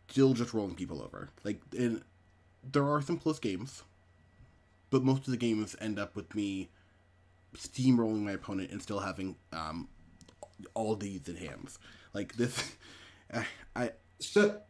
[0.09, 1.31] still just rolling people over.
[1.45, 2.03] Like, and
[2.63, 3.83] there are some close games,
[4.91, 6.71] but most of the games end up with me
[7.55, 9.89] steamrolling my opponent and still having um,
[10.75, 11.79] all these in hands.
[12.13, 12.73] Like this,
[13.33, 14.61] I, I so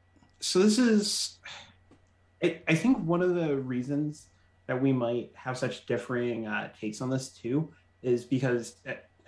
[0.41, 1.39] so this is
[2.43, 4.27] I, I think one of the reasons
[4.67, 7.73] that we might have such differing uh, takes on this too
[8.07, 8.77] is because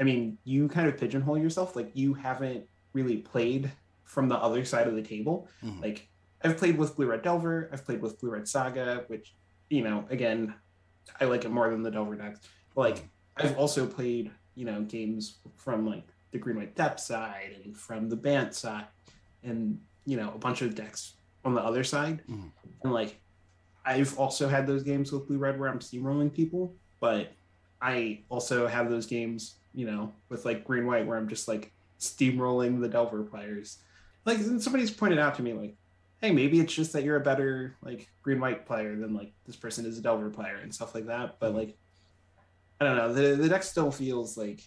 [0.00, 3.70] i mean you kind of pigeonhole yourself like you haven't really played
[4.04, 5.82] from the other side of the table Mhm.
[5.82, 6.08] like
[6.42, 9.34] i've played with blue red delver i've played with blue red saga which
[9.68, 10.54] you know again
[11.20, 12.40] i like it more than the delver decks
[12.74, 17.56] but like i've also played you know games from like the green white depth side
[17.64, 18.86] and from the bant side
[19.42, 21.14] and you know a bunch of decks
[21.44, 22.50] on the other side Mhm.
[22.84, 23.20] and like
[23.84, 27.32] i've also had those games with blue red where i'm steamrolling people but
[27.80, 31.72] i also have those games you know with like green white where i'm just like
[31.98, 33.78] steamrolling the delver players
[34.28, 35.76] like and somebody's pointed out to me like,
[36.20, 39.56] hey, maybe it's just that you're a better like green white player than like this
[39.56, 41.36] person is a Delver player and stuff like that.
[41.40, 41.76] But like,
[42.80, 43.12] I don't know.
[43.12, 44.60] The the deck still feels like,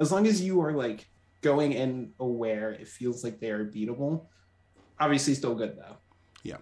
[0.00, 1.06] as long as you are like
[1.42, 4.26] going in aware, it feels like they are beatable.
[4.98, 5.96] Obviously, still good though.
[6.42, 6.58] Yeah,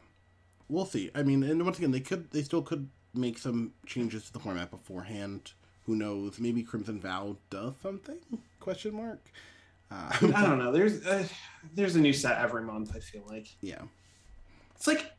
[0.68, 1.10] we'll see.
[1.14, 4.40] I mean, and once again, they could, they still could make some changes to the
[4.40, 5.52] format beforehand.
[5.86, 6.38] Who knows?
[6.38, 8.18] Maybe Crimson Vow does something?
[8.60, 9.20] Question mark.
[9.90, 10.72] Uh, I don't know.
[10.72, 11.26] There's uh,
[11.74, 12.92] there's a new set every month.
[12.94, 13.82] I feel like yeah.
[14.76, 15.12] it's like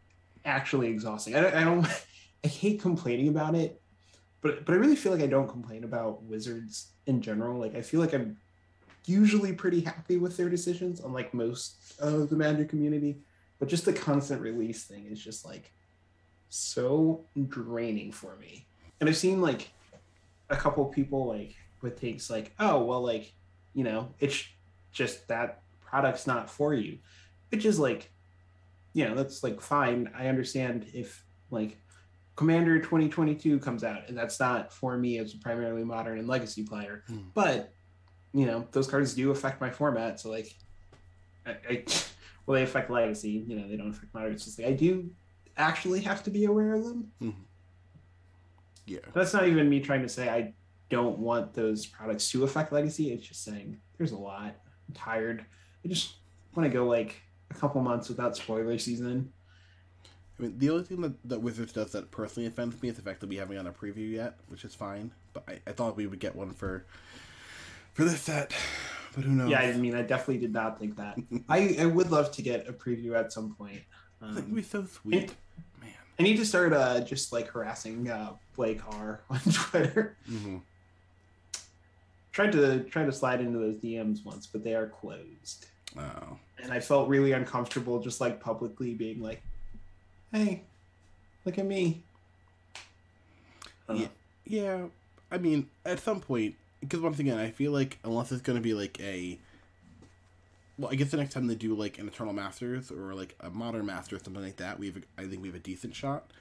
[0.46, 1.36] actually exhausting.
[1.36, 1.86] I don't, I don't
[2.44, 3.82] I hate complaining about it,
[4.42, 7.60] but but I really feel like I don't complain about Wizards in general.
[7.60, 8.38] Like I feel like I'm
[9.06, 13.18] usually pretty happy with their decisions, unlike most of the Magic community.
[13.60, 15.72] But just the constant release thing is just like
[16.50, 18.66] so draining for me.
[19.00, 19.72] And I've seen like
[20.54, 23.34] a couple people like with takes like, oh well, like
[23.74, 24.46] you know, it's
[24.92, 27.00] just that product's not for you,
[27.50, 28.12] which is like,
[28.94, 30.10] you know, that's like fine.
[30.18, 31.78] I understand if like
[32.36, 36.64] Commander 2022 comes out and that's not for me as a primarily modern and legacy
[36.64, 37.18] player, Hmm.
[37.34, 37.72] but
[38.34, 40.20] you know, those cards do affect my format.
[40.20, 40.56] So like,
[41.46, 41.84] I, I
[42.46, 43.44] well, they affect legacy.
[43.48, 44.34] You know, they don't affect modern.
[44.34, 45.10] It's just like I do
[45.58, 47.12] actually have to be aware of them.
[48.86, 49.00] Yeah.
[49.14, 50.54] That's not even me trying to say I
[50.90, 53.12] don't want those products to affect legacy.
[53.12, 54.56] It's just saying there's a lot.
[54.88, 55.46] I'm tired.
[55.84, 56.16] I just
[56.56, 59.32] want to go like a couple months without spoiler season.
[60.40, 63.02] I mean, the only thing that, that Wizards does that personally offends me is the
[63.04, 65.12] fact that we haven't gotten a preview yet, which is fine.
[65.32, 66.86] But I, I thought we would get one for
[67.94, 68.54] for this set.
[69.16, 69.50] But who knows?
[69.52, 71.18] Yeah, I mean, I definitely did not think that.
[71.50, 73.82] I, I would love to get a preview at some point.
[74.22, 75.36] That would Um, be so sweet.
[75.80, 75.92] Man.
[76.20, 80.16] I need to start uh, just like harassing uh, Blake R on Twitter.
[80.28, 80.58] hmm
[82.34, 85.68] tried to try to slide into those DMs once, but they are closed.
[85.96, 86.40] Oh.
[86.62, 89.44] and I felt really uncomfortable just like publicly being like,
[90.32, 90.64] "Hey,
[91.46, 92.02] look at me."
[93.88, 94.12] I don't.
[94.46, 94.86] Yeah,
[95.32, 98.62] I mean, at some point, because once again, I feel like unless it's going to
[98.62, 99.38] be like a,
[100.78, 103.50] well, I guess the next time they do like an Eternal Masters or like a
[103.50, 105.96] Modern Master or something like that, we have, a, I think we have a decent
[105.96, 106.32] shot.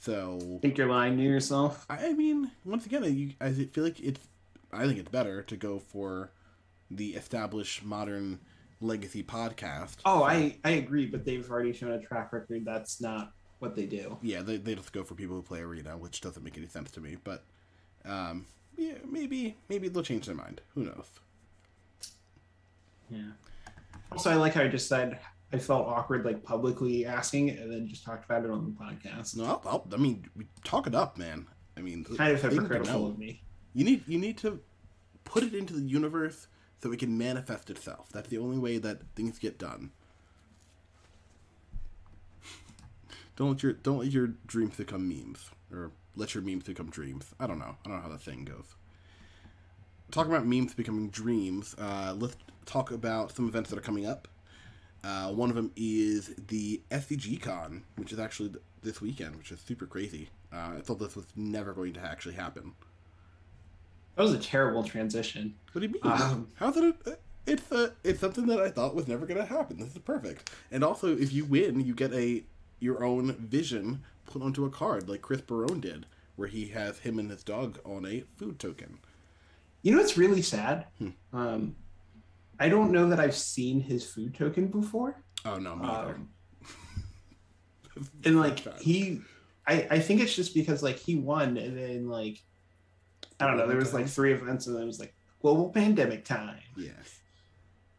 [0.00, 1.86] So, Think you're lying to yourself.
[1.88, 4.20] I I mean, once again, I, you- I feel like it's,
[4.72, 6.30] I think it's better to go for
[6.90, 8.40] the established modern
[8.80, 9.96] legacy podcast.
[10.04, 13.86] Oh, I I agree, but they've already shown a track record that's not what they
[13.86, 14.18] do.
[14.22, 16.90] yeah, they, they just go for people who play arena, which doesn't make any sense
[16.92, 17.16] to me.
[17.22, 17.44] But,
[18.04, 20.60] um, yeah, maybe maybe they'll change their mind.
[20.74, 21.06] Who knows?
[23.12, 23.72] Yeah.
[24.10, 25.18] Also, I like how I just said
[25.52, 29.36] I felt awkward like publicly asking, and then just talked about it on the podcast.
[29.36, 31.46] No, I'll, I'll, I mean, we talk it up, man.
[31.76, 33.42] I mean, Kind of they need to hypocritical of me.
[33.74, 34.60] You need you need to
[35.24, 36.46] put it into the universe
[36.82, 38.08] so it can manifest itself.
[38.12, 39.90] That's the only way that things get done.
[43.36, 47.34] Don't let your don't let your dreams become memes, or let your memes become dreams.
[47.38, 47.76] I don't know.
[47.84, 48.74] I don't know how that thing goes.
[50.10, 54.28] Talking about memes becoming dreams, uh, let's talk about some events that are coming up.
[55.04, 59.50] Uh, one of them is the SCG Con, which is actually th- this weekend, which
[59.50, 60.28] is super crazy.
[60.52, 62.72] Uh, I thought this was never going to actually happen.
[64.16, 65.54] That was a terrible transition.
[65.72, 66.02] What do you mean?
[66.04, 66.94] Um, How's it?
[67.06, 69.78] A, it's a, it's something that I thought was never going to happen.
[69.78, 70.50] This is perfect.
[70.70, 72.44] And also, if you win, you get a
[72.78, 77.18] your own vision put onto a card, like Chris Barone did, where he has him
[77.18, 78.98] and his dog on a food token.
[79.82, 80.86] You know what's really sad?
[80.98, 81.08] Hmm.
[81.32, 81.76] Um,
[82.62, 85.20] I don't know that I've seen his food token before.
[85.44, 86.14] Oh no, me either.
[86.14, 86.28] Um,
[88.24, 89.20] and like he,
[89.66, 92.40] I I think it's just because like he won, and then like
[93.40, 96.24] I don't know, there was like three events, and then it was like global pandemic
[96.24, 96.60] time.
[96.76, 96.90] Yeah.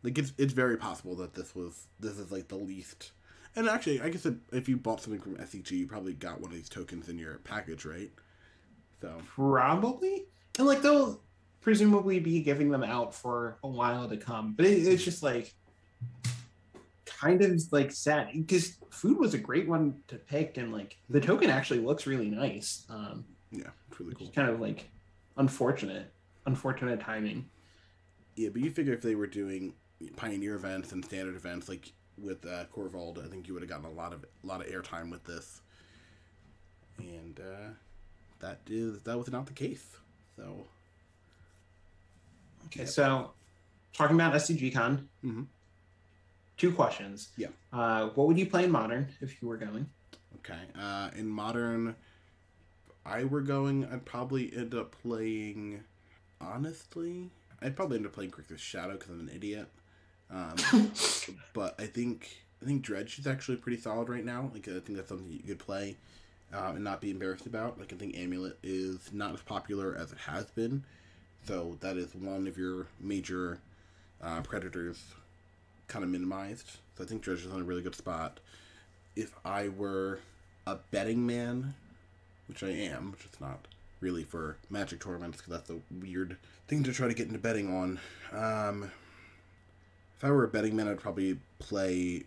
[0.02, 3.12] Like it's it's very possible that this was this is like the least.
[3.58, 6.52] And actually, I guess if, if you bought something from SCG, you probably got one
[6.52, 8.12] of these tokens in your package, right?
[9.02, 10.24] So Probably,
[10.58, 11.20] and like they'll
[11.64, 14.54] presumably be giving them out for a while to come.
[14.56, 15.54] But it, it's just like
[17.06, 21.22] kind of like sad because food was a great one to pick, and like the
[21.22, 22.86] token actually looks really nice.
[22.90, 24.32] Um, yeah, it's really cool.
[24.36, 24.90] kind of like
[25.38, 26.12] unfortunate,
[26.46, 27.50] unfortunate timing.
[28.36, 29.74] Yeah, but you figure if they were doing
[30.18, 33.86] pioneer events and standard events like with uh, Corvald, I think you would have gotten
[33.86, 35.62] a lot of a lot of airtime with this.
[37.00, 37.70] And uh,
[38.40, 39.86] that is that was not the case.
[40.36, 40.66] So
[42.68, 42.90] Okay, Yep.
[42.90, 43.32] so
[43.94, 45.48] talking about SCG Con, Mhm.
[46.58, 47.30] two questions.
[47.38, 47.50] Yeah.
[47.72, 49.90] Uh, what would you play in modern if you were going?
[50.38, 51.96] okay, uh, in modern,
[53.06, 53.86] I were going.
[53.86, 55.84] I'd probably end up playing.
[56.42, 57.30] Honestly,
[57.62, 59.68] I'd probably end up playing Grixis Shadow because I'm an idiot.
[60.30, 60.56] Um,
[61.54, 64.50] but I think I think Dredge is actually pretty solid right now.
[64.54, 65.96] Like I think that's something you could play
[66.54, 67.80] uh, and not be embarrassed about.
[67.80, 70.84] Like I think Amulet is not as popular as it has been,
[71.46, 73.60] so that is one of your major
[74.22, 75.04] uh, predators
[75.88, 76.78] kind of minimized.
[76.98, 78.40] So I think Dredge is in a really good spot.
[79.16, 80.20] If I were
[80.66, 81.76] a betting man,
[82.48, 83.68] which I am, which is not
[84.00, 87.74] really for Magic tournaments because that's a weird thing to try to get into betting
[87.76, 88.00] on.
[88.32, 88.92] Um,
[90.18, 92.24] if I were a betting man, I'd probably play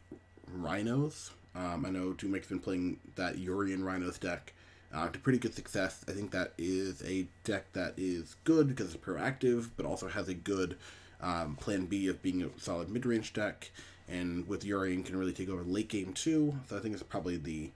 [0.52, 1.30] Rhinos.
[1.54, 4.52] Um, I know Dumek's been playing that Yorion Rhinos deck
[4.94, 6.04] uh, to pretty good success.
[6.08, 10.28] I think that is a deck that is good because it's proactive, but also has
[10.28, 10.76] a good
[11.20, 13.70] um, plan B of being a solid mid range deck.
[14.08, 16.54] And with Yorion, can really take over late game too.
[16.68, 17.70] So I think it's probably the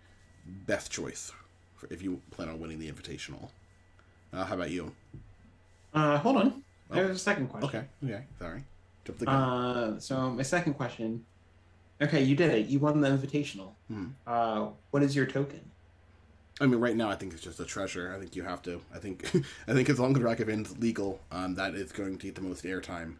[0.46, 1.32] best choice
[1.76, 3.48] for if you plan on winning the Invitational.
[4.32, 4.92] Uh, how about you?
[5.92, 6.62] Uh, hold on.
[6.90, 6.94] Oh.
[6.94, 7.68] Have a second question.
[7.68, 7.84] Okay.
[8.04, 8.24] Okay.
[8.38, 8.62] Sorry.
[9.04, 9.34] Jump the gun.
[9.34, 11.24] Uh, so my second question.
[12.02, 12.66] Okay, you did it.
[12.66, 13.72] You won the invitational.
[13.88, 14.06] Hmm.
[14.26, 15.69] Uh, what is your token?
[16.60, 18.12] I mean, right now I think it's just a treasure.
[18.14, 18.80] I think you have to.
[18.94, 19.24] I think.
[19.68, 22.64] I think as long as Ragavan's legal, um, that is going to get the most
[22.64, 23.14] airtime.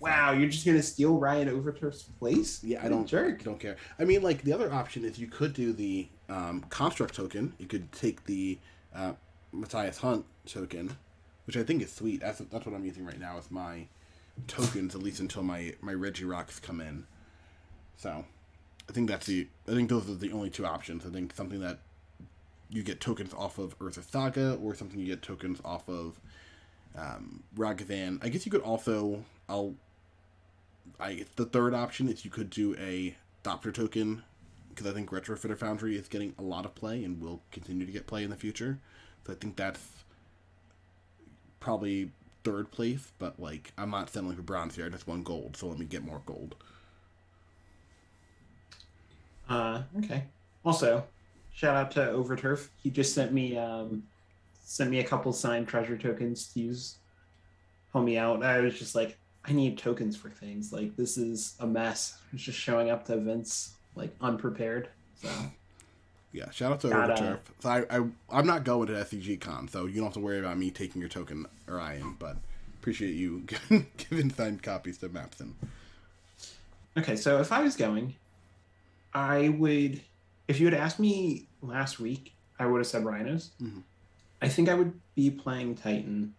[0.00, 2.62] Wow, you're just gonna steal Ryan Overturf's place?
[2.62, 3.42] Yeah, I don't jerk.
[3.42, 3.76] don't care.
[3.98, 7.54] I mean, like the other option is you could do the um, construct token.
[7.58, 8.58] You could take the
[8.94, 9.12] uh,
[9.52, 10.94] Matthias Hunt token,
[11.46, 12.20] which I think is sweet.
[12.20, 13.86] That's that's what I'm using right now as my
[14.48, 17.06] tokens, at least until my my Reggie rocks come in.
[17.96, 18.24] So,
[18.88, 19.48] I think that's the.
[19.66, 21.06] I think those are the only two options.
[21.06, 21.78] I think something that
[22.70, 26.20] you get tokens off of Urza Saga, or something you get tokens off of
[26.96, 28.24] um, Ragavan.
[28.24, 29.24] I guess you could also.
[29.48, 29.74] I'll
[30.98, 34.22] I the third option is you could do a Thopter token
[34.70, 37.92] because I think Retrofitter Foundry is getting a lot of play and will continue to
[37.92, 38.78] get play in the future.
[39.26, 40.04] So I think that's
[41.60, 42.10] probably
[42.44, 44.86] third place, but like I'm not settling for bronze here.
[44.86, 46.54] I just won gold, so let me get more gold.
[49.48, 50.24] Uh, okay.
[50.64, 51.04] Also,
[51.56, 52.68] shout out to Overturf.
[52.82, 54.04] He just sent me um,
[54.62, 56.96] sent me a couple signed treasure tokens to use.
[57.92, 58.44] Help me out.
[58.44, 60.72] I was just like, I need tokens for things.
[60.72, 62.18] Like this is a mess.
[62.32, 64.88] It's just showing up to events like unprepared.
[65.14, 65.30] So
[66.32, 67.38] Yeah, shout out to Gotta- Overturf.
[67.60, 70.38] So I, I I'm not going to SCG Con, so you don't have to worry
[70.38, 72.16] about me taking your token, or I am.
[72.18, 72.36] But
[72.80, 73.44] appreciate you
[73.96, 75.52] giving signed copies to Mapson.
[76.98, 78.14] Okay, so if I was going,
[79.14, 80.02] I would.
[80.48, 83.50] If you had asked me last week, I would have said Rhinos.
[83.60, 83.82] Mhm.
[84.40, 86.34] I think I would be playing Titan.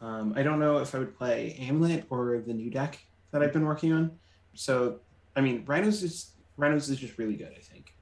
[0.00, 2.98] Um, I don't know if I would play Amulet or the new deck
[3.32, 4.18] that I've been working on.
[4.54, 5.00] So,
[5.34, 7.52] I mean, Rhinos is Rhinos is just really good.
[7.56, 7.94] I think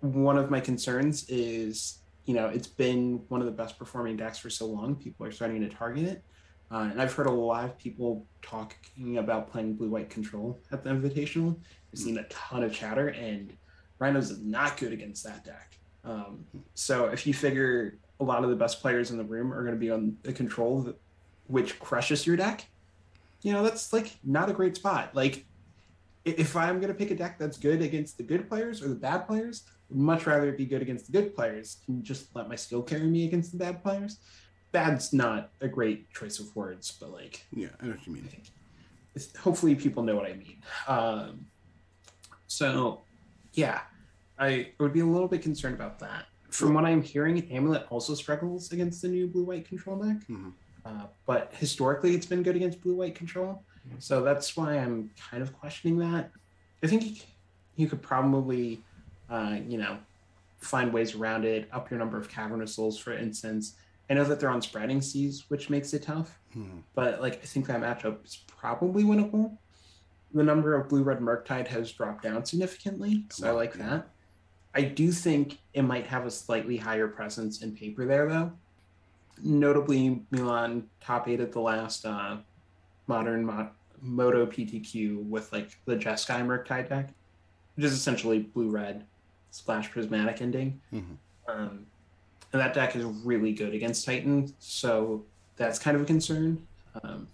[0.00, 4.38] one of my concerns is, you know, it's been one of the best performing decks
[4.38, 4.94] for so long.
[4.94, 6.24] People are starting to target it.
[6.70, 10.82] Uh, and I've heard a lot of people talking about playing blue white control at
[10.84, 11.56] the Invitational.
[11.92, 13.52] I've seen a ton of chatter, and
[14.04, 15.78] Rhinos is not good against that deck.
[16.04, 19.62] Um, so if you figure a lot of the best players in the room are
[19.62, 21.00] going to be on the control, that,
[21.46, 22.66] which crushes your deck,
[23.40, 25.14] you know that's like not a great spot.
[25.14, 25.46] Like
[26.26, 28.94] if I'm going to pick a deck that's good against the good players or the
[28.94, 32.46] bad players, I'd much rather it be good against the good players and just let
[32.46, 34.18] my skill carry me against the bad players.
[34.72, 38.28] Bad's not a great choice of words, but like Yeah, I know what you mean.
[39.38, 40.62] hopefully people know what I mean.
[40.88, 41.46] Um,
[42.46, 43.00] so,
[43.54, 43.80] yeah,
[44.38, 46.26] I would be a little bit concerned about that.
[46.50, 50.52] From what I'm hearing, Amulet also struggles against the new blue white control deck, Mhm.
[50.84, 53.62] uh, but historically it's been good against blue white control.
[53.98, 56.30] So that's why I'm kind of questioning that.
[56.82, 57.26] I think
[57.76, 58.82] you, could probably,
[59.28, 59.98] uh, you know,
[60.58, 63.74] find ways around it, up your number of caverns of souls, for instance.
[64.08, 66.82] I know that they're on spreading seas, which makes it tough Mhm.
[66.94, 69.58] but like I think that matchup is probably winnable.
[70.32, 74.08] The number of blue red Murktide has dropped down significantly, so I like that.
[74.74, 78.52] I do think it might have a slightly higher presence in paper there, though.
[79.42, 82.38] Notably, Milan top eight at the last uh,
[83.06, 87.10] modern mo- Moto PTQ with like the Jeskai Murktide deck,
[87.76, 89.04] which is essentially blue red
[89.50, 90.80] splash prismatic ending.
[90.92, 91.16] Mhm.
[91.48, 91.86] Um,
[92.52, 95.24] and that deck is really good against Titan, so
[95.56, 96.66] that's kind of a concern.
[97.02, 97.28] Um,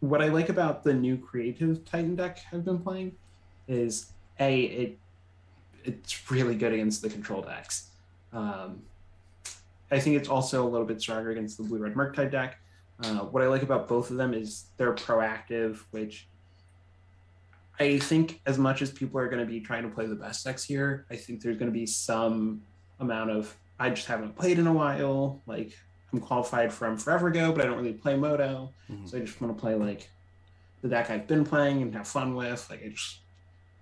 [0.00, 3.12] what I like about the new creative Titan deck I've been playing
[3.68, 4.98] is a it
[5.84, 7.88] it's really good against the control decks.
[8.32, 8.82] Um,
[9.90, 12.58] I think it's also a little bit stronger against the blue red Murktide deck.
[13.02, 16.28] Uh, what I like about both of them is they're proactive, which
[17.78, 20.44] I think as much as people are going to be trying to play the best
[20.44, 22.62] decks here, I think there's going to be some
[23.00, 25.40] amount of I just haven't played in a while.
[25.46, 25.72] Like
[26.12, 29.08] I'm qualified from forever ago, but I don't really play Moto, Mhm.
[29.08, 30.10] so I just want to play like
[30.82, 32.68] the deck I've been playing and have fun with.
[32.68, 33.20] Like I just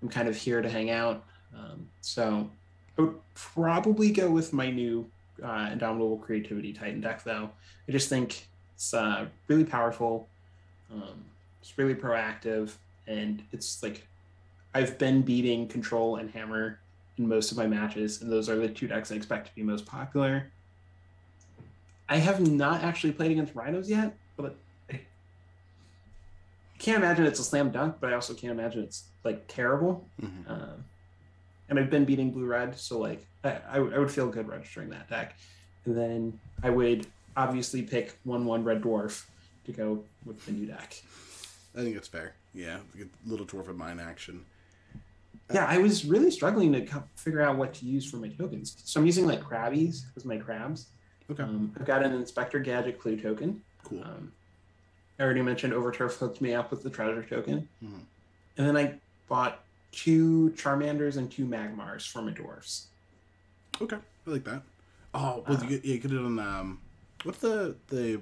[0.01, 1.25] I'm kind of here to hang out.
[1.55, 2.51] Um, so
[2.99, 5.09] I would probably go with my new
[5.43, 7.51] uh, Indomitable Creativity Titan deck, though.
[7.89, 10.29] I just think it's uh, really powerful.
[10.93, 11.25] Um,
[11.61, 12.73] it's really proactive,
[13.07, 14.07] and it's like
[14.75, 16.79] I've been beating Control and Hammer
[17.19, 19.63] in most of my matches, and those are the two decks I expect to be
[19.63, 20.51] most popular.
[22.09, 24.57] I have not actually played against Rhinos yet, but
[24.91, 25.01] I
[26.79, 30.07] can't imagine it's a slam dunk, but I also can't imagine it's like terrible.
[30.23, 30.51] Mhm.
[30.51, 30.85] Um,
[31.69, 34.91] and I've been beating blue red, so like I, I, I would feel good registering
[34.91, 35.37] that deck.
[35.85, 37.07] And then I would
[37.37, 39.25] obviously pick one one red dwarf
[39.66, 41.01] to go with the new deck.
[41.77, 42.35] I think it's fair.
[42.55, 44.45] Yeah, get little dwarf of mine action.
[45.53, 48.77] Yeah, I was really struggling to co- figure out what to use for my tokens.
[48.85, 50.87] So I'm using like Krabbies as my crabs.
[51.31, 53.62] Okay, Um, I've got an Inspector Gadget Clue token.
[53.85, 54.03] cool.
[54.03, 54.33] Um,
[55.19, 57.66] I already mentioned Overturf hooked me up with the treasure token.
[57.83, 58.01] Mhm.
[58.59, 58.95] And then I
[59.29, 59.62] bought
[59.93, 62.86] two Charmanders and two Magmars for my dwarfs.
[63.80, 64.62] Okay, I like that.
[65.14, 66.39] Oh, well, Uh, you, you could have done.
[66.39, 66.80] Um,
[67.24, 68.20] what's the the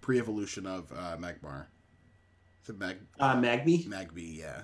[0.00, 1.66] pre-evolution of uh, Magmar?
[2.62, 3.86] Is it Mag Uh, Magby.
[3.86, 4.36] Magby?
[4.38, 4.62] Yeah.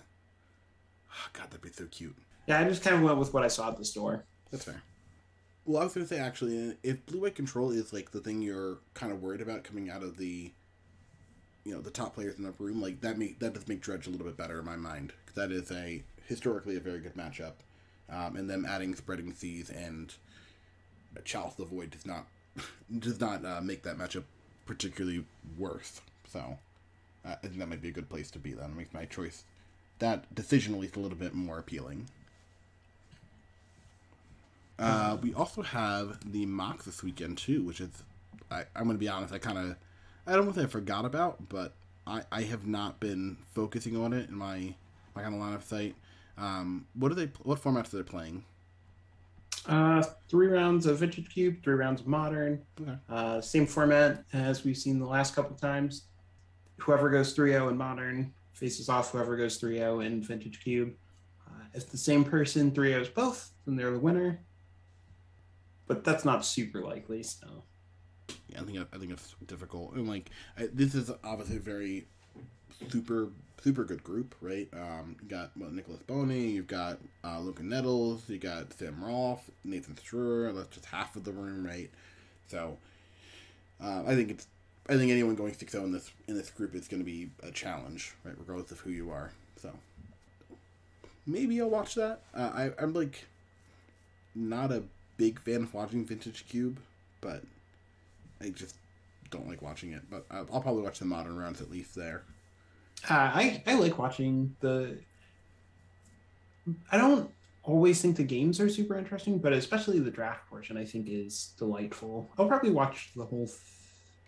[1.10, 2.16] Oh, God, that'd be so cute.
[2.46, 4.24] Yeah, I just kind of went with what I saw at the store.
[4.50, 4.82] That's fair.
[5.64, 8.78] Well, I was gonna say actually, if blue white control is like the thing you're
[8.94, 10.52] kind of worried about coming out of the,
[11.66, 14.06] you know, the top players in the room, like that make that does make Dredge
[14.06, 17.54] a little bit better in my mind that is a historically a very good matchup,
[18.08, 20.14] um, and them adding spreading seas and
[21.24, 22.26] Chalice of the Void does not
[23.00, 24.22] does not uh, make that matchup
[24.64, 25.24] particularly
[25.58, 26.00] worse.
[26.28, 26.58] So,
[27.24, 28.52] uh, I think that might be a good place to be.
[28.52, 29.42] Then it makes my choice
[29.98, 32.06] that decision at least a little bit more appealing.
[34.78, 37.90] Uh, we also have the mock this weekend too, which is
[38.52, 39.76] I, I'm going to be honest, I kind of
[40.26, 41.74] I don't know if I forgot about, but
[42.06, 44.74] I, I have not been focusing on it in my
[45.14, 45.94] my kind of line of sight.
[46.36, 47.30] Um, what are they?
[47.42, 48.44] What formats are they playing?
[49.66, 52.62] Uh, three rounds of Vintage Cube, three rounds of Modern.
[52.80, 52.96] Okay.
[53.08, 56.04] Uh, same format as we've seen the last couple times.
[56.78, 60.92] Whoever goes 3 0 in Modern faces off whoever goes 3 0 in Vintage Cube.
[61.48, 64.44] Uh, if the same person 3 0s both, then they're the winner.
[65.86, 67.64] But that's not super likely, so.
[68.48, 72.06] Yeah, I think I think it's difficult, and like I, this is obviously a very
[72.90, 73.28] super
[73.62, 74.68] super good group, right?
[74.72, 79.50] Um, you got well, Nicholas Boney, you've got uh, Luca Nettles, you got Sam Rolfe,
[79.64, 80.52] Nathan Steuer.
[80.54, 81.90] That's just half of the room, right?
[82.48, 82.76] So
[83.82, 84.46] uh, I think it's
[84.88, 87.30] I think anyone going six zero in this in this group is going to be
[87.42, 88.34] a challenge, right?
[88.38, 89.32] Regardless of who you are.
[89.60, 89.70] So
[91.26, 92.20] maybe I'll watch that.
[92.34, 93.26] Uh, I I'm like
[94.34, 94.84] not a
[95.16, 96.78] big fan of watching Vintage Cube,
[97.20, 97.42] but
[98.40, 98.76] I just
[99.30, 100.02] don't like watching it.
[100.10, 102.24] But I'll, I'll probably watch the modern rounds at least there.
[103.08, 104.98] Uh, I, I like watching the.
[106.90, 107.30] I don't
[107.62, 111.52] always think the games are super interesting, but especially the draft portion, I think is
[111.58, 112.28] delightful.
[112.38, 113.48] I'll probably watch the whole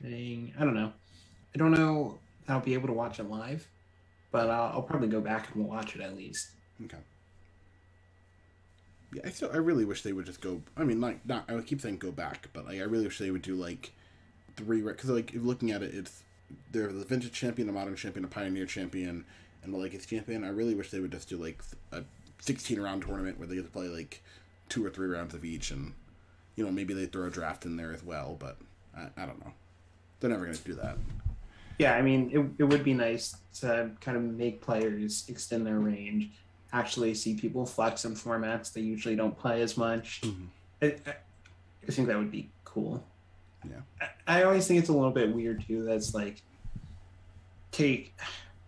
[0.03, 0.53] thing.
[0.59, 0.93] I don't know.
[1.55, 3.67] I don't know if I'll be able to watch it live,
[4.31, 6.51] but I'll, I'll probably go back and watch it at least.
[6.85, 6.99] Okay.
[9.13, 10.61] Yeah, I still I really wish they would just go.
[10.77, 13.31] I mean, like not I keep saying go back, but like I really wish they
[13.31, 13.93] would do like
[14.59, 16.23] three because like looking at it, it's
[16.73, 19.25] they're the vintage champion, a modern champion, a pioneer champion,
[19.63, 20.45] and a legacy champion.
[20.45, 22.03] I really wish they would just do like a
[22.41, 24.23] sixteen round tournament where they get to play like
[24.69, 25.95] two or three rounds of each, and
[26.57, 28.37] you know maybe they throw a draft in there as well.
[28.39, 28.57] But
[28.97, 29.53] I, I don't know.
[30.21, 30.99] They're never gonna do that.
[31.79, 35.79] Yeah, I mean, it, it would be nice to kind of make players extend their
[35.79, 36.31] range,
[36.73, 40.23] actually see people flex in formats they usually don't play as much.
[40.23, 40.45] Mm-hmm.
[40.83, 41.15] I, I,
[41.87, 43.05] I think that would be cool.
[43.65, 43.81] Yeah.
[44.27, 45.85] I, I always think it's a little bit weird too.
[45.85, 46.43] That's like
[47.73, 48.15] take,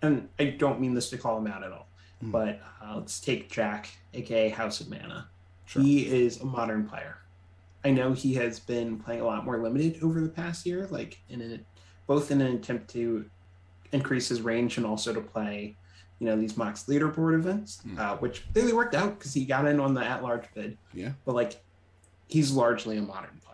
[0.03, 1.86] and I don't mean this to call him out at all,
[2.22, 2.32] Mhm.
[2.32, 5.28] but uh, let's take Jack, aka House of Mana.
[5.66, 5.82] Sure.
[5.82, 7.18] He is a modern player.
[7.84, 11.20] I know he has been playing a lot more limited over the past year, like
[11.28, 11.64] in an
[12.07, 13.24] both in an attempt to
[13.93, 15.76] increase his range and also to play,
[16.18, 17.99] you know, these Mox leaderboard events, Mm.
[17.99, 21.12] uh, which really worked out because he got in on the at-large bid Yeah.
[21.24, 21.62] but like
[22.28, 23.49] he's largely a modern player.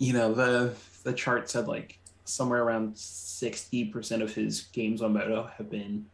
[0.00, 0.74] You know, the
[1.04, 6.06] the chart said like somewhere around sixty percent of his games on Moto have been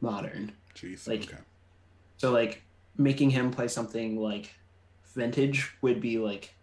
[0.00, 0.52] modern.
[0.74, 1.06] Jeez.
[1.08, 1.38] Like- okay.
[2.18, 2.62] So like
[2.96, 4.54] making him play something like
[5.14, 6.54] vintage would be like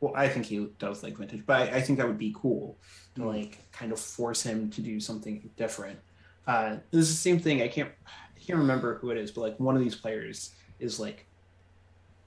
[0.00, 2.76] well, I think he does like vintage, but I, I think that would be cool
[3.14, 3.26] to Mm.
[3.26, 6.00] like kind of force him to do something different.
[6.46, 7.62] Uh, this is the same thing.
[7.62, 10.50] I can't I can't remember who it is, but like one of these players
[10.80, 11.26] is like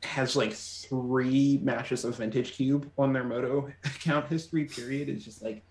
[0.05, 5.41] has like three matches of vintage cube on their moto account history period is just
[5.41, 5.63] like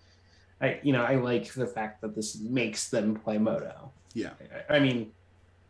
[0.61, 4.31] i you know i like the fact that this makes them play moto Yeah.
[4.69, 5.11] i, I mean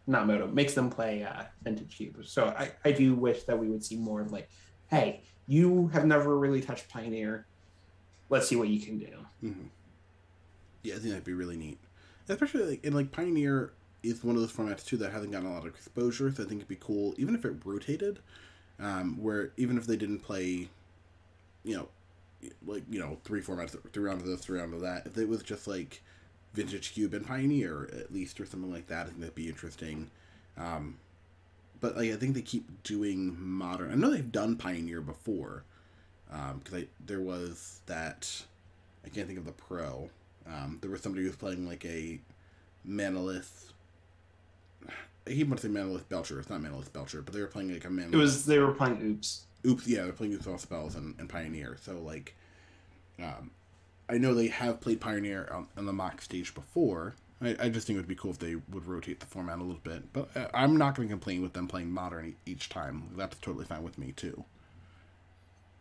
[0.07, 2.24] not Moto makes them play uh, Vintage Cube.
[2.28, 4.47] So I, I do wish that we would see more of like,
[4.88, 7.47] hey, you have never really touched Pioneer.
[8.30, 9.07] Let's see what you can do.
[9.43, 9.66] Mm-hmm.
[10.84, 11.80] Yeah, I think that'd be really neat,
[12.30, 15.53] especially like in like Pioneer is one of those formats too that hasn't gotten a
[15.53, 16.32] lot of exposure.
[16.32, 18.20] So I think it'd be cool, even if it rotated,
[18.80, 20.70] um, where even if they didn't play,
[21.64, 21.88] you know,
[22.66, 25.06] like you know three four formats, three rounds of this, three rounds of that.
[25.08, 26.02] If it was just like
[26.54, 30.10] Vintage Cube and Pioneer at least, or something like that, I think that'd be interesting.
[30.58, 30.98] Um,
[31.82, 33.92] but like, I think they keep doing modern.
[33.92, 35.64] I know they've done Pioneer before,
[36.28, 38.44] because um, there was that.
[39.06, 40.10] I can't think of the pro.
[40.48, 42.20] Um, there was somebody who was playing like a
[42.88, 43.72] Manalith.
[45.28, 46.40] He wants to say Manalith Belcher.
[46.40, 48.14] It's not Manalith Belcher, but they were playing like a Manalith.
[48.14, 49.46] It was they were playing Oops.
[49.66, 51.78] Oops, yeah, they're playing Oops all spells and, and Pioneer.
[51.82, 52.36] So like,
[53.20, 53.52] um,
[54.08, 57.16] I know they have played Pioneer on, on the mock stage before.
[57.42, 59.64] I, I just think it would be cool if they would rotate the format a
[59.64, 60.14] little bit.
[60.14, 63.10] But uh, I'm not going to complain with them playing modern each time.
[63.16, 64.46] That's totally fine with me too.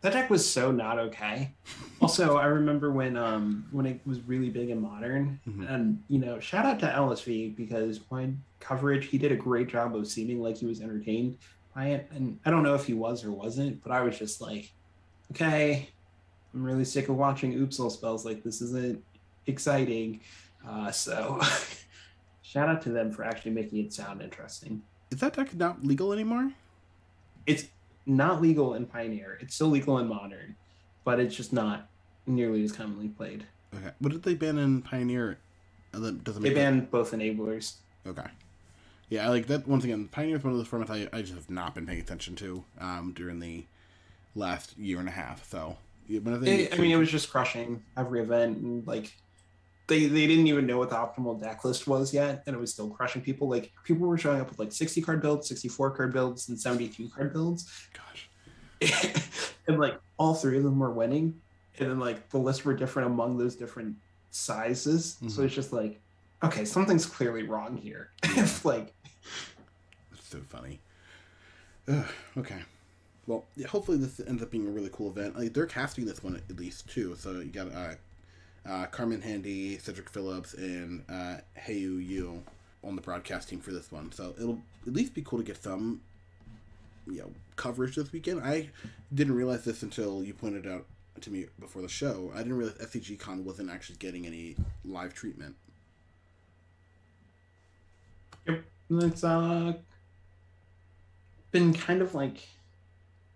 [0.01, 1.51] That deck was so not okay.
[2.01, 5.65] Also, I remember when um when it was really big in modern, mm-hmm.
[5.65, 9.95] and you know, shout out to LSV because when coverage, he did a great job
[9.95, 11.37] of seeming like he was entertained
[11.75, 12.09] by it.
[12.13, 14.71] And I don't know if he was or wasn't, but I was just like,
[15.31, 15.89] okay,
[16.53, 18.25] I'm really sick of watching Oops all spells.
[18.25, 19.03] Like this isn't
[19.45, 20.21] exciting.
[20.67, 21.39] Uh, so
[22.41, 24.81] shout out to them for actually making it sound interesting.
[25.11, 26.51] Is that deck not legal anymore?
[27.45, 27.65] It's
[28.07, 29.37] not legal in Pioneer.
[29.39, 30.55] It's still legal in Modern,
[31.03, 31.87] but it's just not
[32.25, 33.45] nearly as commonly played.
[33.75, 33.91] Okay.
[33.99, 35.37] What did they ban in Pioneer?
[35.91, 37.75] Doesn't they banned both enablers.
[38.05, 38.25] Okay.
[39.09, 39.67] Yeah, I like that.
[39.67, 41.99] Once again, Pioneer is one of those formats I, I just have not been paying
[41.99, 43.65] attention to um, during the
[44.33, 45.47] last year and a half.
[45.49, 45.77] So,
[46.09, 49.13] it, I mean, it was just crushing every event, and like
[49.87, 52.73] they they didn't even know what the optimal deck list was yet, and it was
[52.73, 53.47] still crushing people.
[53.47, 56.59] Like people were showing up with like sixty card builds, sixty four card builds, and
[56.59, 57.71] seventy two card builds.
[57.93, 58.29] Gosh,
[59.67, 61.39] and like all three of them were winning,
[61.77, 63.95] and then like the lists were different among those different
[64.31, 65.15] sizes.
[65.15, 65.29] Mm-hmm.
[65.29, 66.01] So it's just like,
[66.43, 68.09] okay, something's clearly wrong here.
[68.23, 68.93] if like,
[70.13, 70.79] it's so funny.
[71.87, 72.05] Ugh,
[72.37, 72.61] okay.
[73.27, 75.37] Well, yeah, hopefully this ends up being a really cool event.
[75.37, 77.95] Like, they're casting this one at least too, so you got uh,
[78.67, 82.43] uh, Carmen Handy, Cedric Phillips, and uh, Heyu Yu
[82.83, 84.11] on the broadcast team for this one.
[84.11, 86.01] So it'll at least be cool to get some,
[87.07, 88.41] you know, coverage this weekend.
[88.41, 88.69] I
[89.13, 90.85] didn't realize this until you pointed out
[91.21, 92.31] to me before the show.
[92.33, 95.55] I didn't realize SCG Con wasn't actually getting any live treatment.
[98.47, 99.73] Yep, it's uh
[101.51, 102.47] been kind of like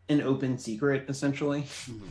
[0.10, 1.62] an open secret essentially.
[1.62, 2.08] Mm-hmm.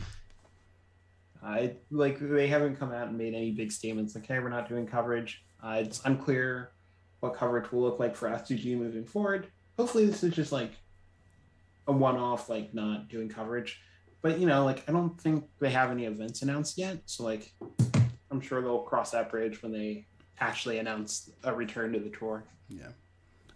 [1.43, 4.67] I like they haven't come out and made any big statements like, "Hey, we're not
[4.67, 6.71] doing coverage." Uh, it's unclear
[7.19, 9.47] what coverage will look like for SCG moving forward.
[9.77, 10.71] Hopefully, this is just like
[11.87, 13.81] a one-off, like not doing coverage.
[14.21, 16.97] But you know, like I don't think they have any events announced yet.
[17.05, 17.53] So like,
[18.31, 20.05] I'm sure they'll cross that bridge when they
[20.39, 22.43] actually announce a return to the tour.
[22.67, 22.89] Yeah,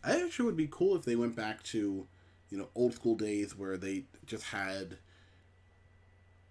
[0.03, 2.07] I actually would be cool if they went back to,
[2.49, 4.97] you know, old school days where they just had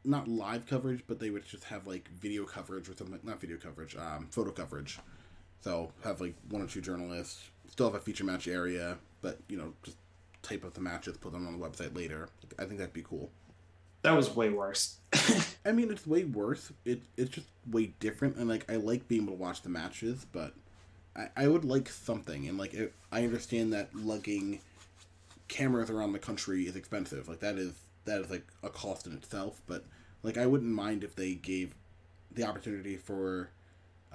[0.04, 3.18] not live coverage, but they would just have like video coverage or something.
[3.22, 4.98] Not video coverage, um, photo coverage.
[5.60, 7.50] So have like one or two journalists.
[7.70, 9.96] Still have a feature match area, but you know, just
[10.42, 12.28] type up the matches, put them on the website later.
[12.58, 13.30] I think that'd be cool.
[14.02, 14.98] That was way worse.
[15.64, 16.72] I mean, it's way worse.
[16.84, 20.26] It it's just way different, and like I like being able to watch the matches,
[20.30, 20.54] but
[21.14, 22.48] I, would like something.
[22.48, 24.60] And like it, I understand that lugging
[25.48, 27.28] cameras around the country is expensive.
[27.28, 29.60] Like that is that is like a cost in itself.
[29.66, 29.84] But
[30.22, 31.74] like I wouldn't mind if they gave
[32.30, 33.50] the opportunity for.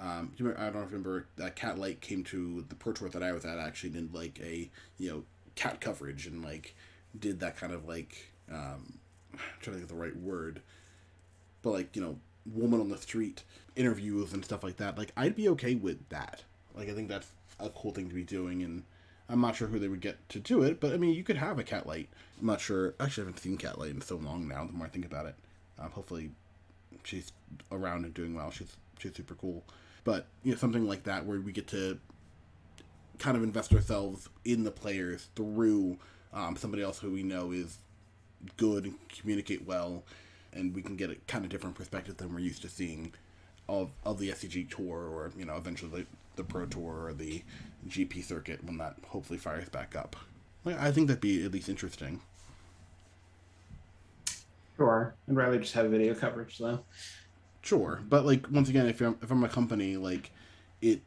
[0.00, 3.44] Um, I don't remember that Cat Light came to the Pro Tour that I was
[3.44, 3.58] at.
[3.58, 5.24] Actually, did like a you know
[5.54, 6.76] cat coverage and like
[7.18, 8.98] did that kind of like um,
[9.34, 10.62] I'm trying to of the right word,
[11.62, 13.42] but like you know woman on the street
[13.76, 14.96] interviews and stuff like that.
[14.98, 16.42] Like I'd be okay with that.
[16.74, 17.28] Like I think that's
[17.60, 18.84] a cool thing to be doing and
[19.28, 21.36] I'm not sure who they would get to do it, but I mean, you could
[21.36, 22.08] have a cat light.
[22.40, 22.94] I'm not sure.
[22.98, 24.64] Actually, I haven't seen cat light in so long now.
[24.64, 25.34] The more I think about it,
[25.78, 26.30] um, hopefully,
[27.04, 27.32] she's
[27.70, 28.50] around and doing well.
[28.50, 29.64] She's she's super cool.
[30.04, 31.98] But you know, something like that where we get to
[33.18, 35.98] kind of invest ourselves in the players through
[36.32, 37.78] um, somebody else who we know is
[38.56, 40.04] good and communicate well,
[40.54, 43.12] and we can get a kind of different perspective than we're used to seeing
[43.68, 46.06] of of the SCG tour or you know eventually
[46.38, 47.42] the Pro Tour or the
[47.86, 50.16] GP circuit when that hopefully fires back up.
[50.64, 52.20] I think that'd be at least interesting.
[54.76, 56.80] Sure, I'd rather just have video coverage though.
[57.62, 60.30] Sure, but like once again, if I'm if I'm a company, like
[60.80, 61.02] it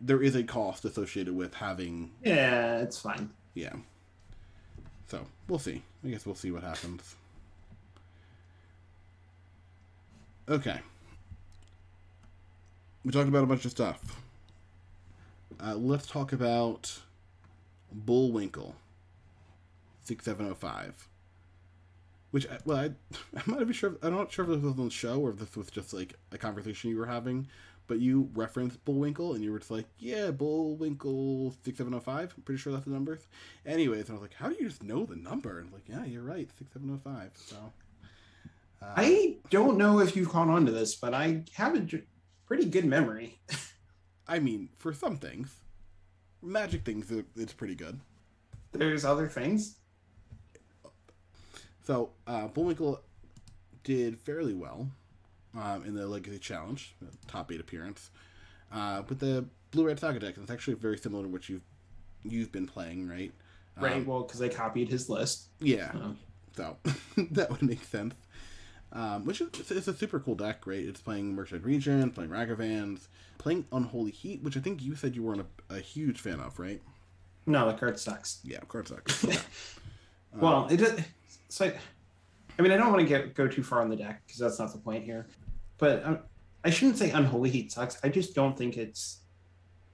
[0.00, 3.30] there is a cost associated with having Yeah, it's fine.
[3.54, 3.74] yeah.
[5.08, 5.82] So we'll see.
[6.04, 7.14] I guess we'll see what happens.
[10.48, 10.80] Okay.
[13.04, 14.20] We talked about a bunch of stuff.
[15.62, 17.00] Uh, let's talk about
[17.92, 18.76] Bullwinkle.
[20.02, 21.08] Six seven oh five.
[22.30, 22.84] Which, I- well, I,
[23.36, 23.92] I'm not even sure.
[23.94, 25.92] If, I'm not sure if this was on the show or if this was just
[25.92, 27.48] like a conversation you were having.
[27.88, 32.34] But you referenced Bullwinkle, and you were just like, "Yeah, Bullwinkle six seven zero five.
[32.36, 33.28] I'm pretty sure that's the numbers."
[33.64, 35.88] Anyways, and I was like, "How do you just know the number?" And I'm like,
[35.88, 37.30] "Yeah, you're right, six seven zero five.
[37.36, 37.56] So,
[38.82, 41.86] uh, I don't know if you've caught on to this, but I have a
[42.48, 43.38] pretty good memory.
[44.28, 45.54] I mean, for some things,
[46.42, 48.00] magic things, it's pretty good.
[48.72, 49.76] There's other things.
[51.84, 53.00] So, uh, Bullwinkle
[53.84, 54.88] did fairly well
[55.56, 56.94] um, in the Legacy Challenge,
[57.28, 58.10] top eight appearance,
[58.72, 60.34] uh, with the Blue Red Saga deck.
[60.34, 61.62] And it's actually very similar to what you've
[62.24, 63.32] you've been playing, right?
[63.80, 63.96] Right.
[63.96, 65.48] Um, well, because I copied his list.
[65.60, 65.90] yeah.
[65.94, 66.18] Um,
[66.56, 66.76] So
[67.30, 68.14] that would make sense.
[68.92, 70.78] Um, which is it's, it's a super cool deck, right?
[70.78, 75.22] It's playing Murktide Regent, playing Ragavans, playing Unholy Heat, which I think you said you
[75.22, 76.80] weren't a, a huge fan of, right?
[77.46, 78.40] no, the card sucks.
[78.44, 79.24] Yeah, card sucks.
[79.24, 79.38] Yeah.
[80.38, 81.00] Well, it does.
[81.48, 81.74] So, I,
[82.58, 84.58] I mean, I don't want to get go too far on the deck because that's
[84.58, 85.26] not the point here.
[85.78, 86.18] But um,
[86.62, 87.98] I shouldn't say Unholy Heat sucks.
[88.04, 89.20] I just don't think it's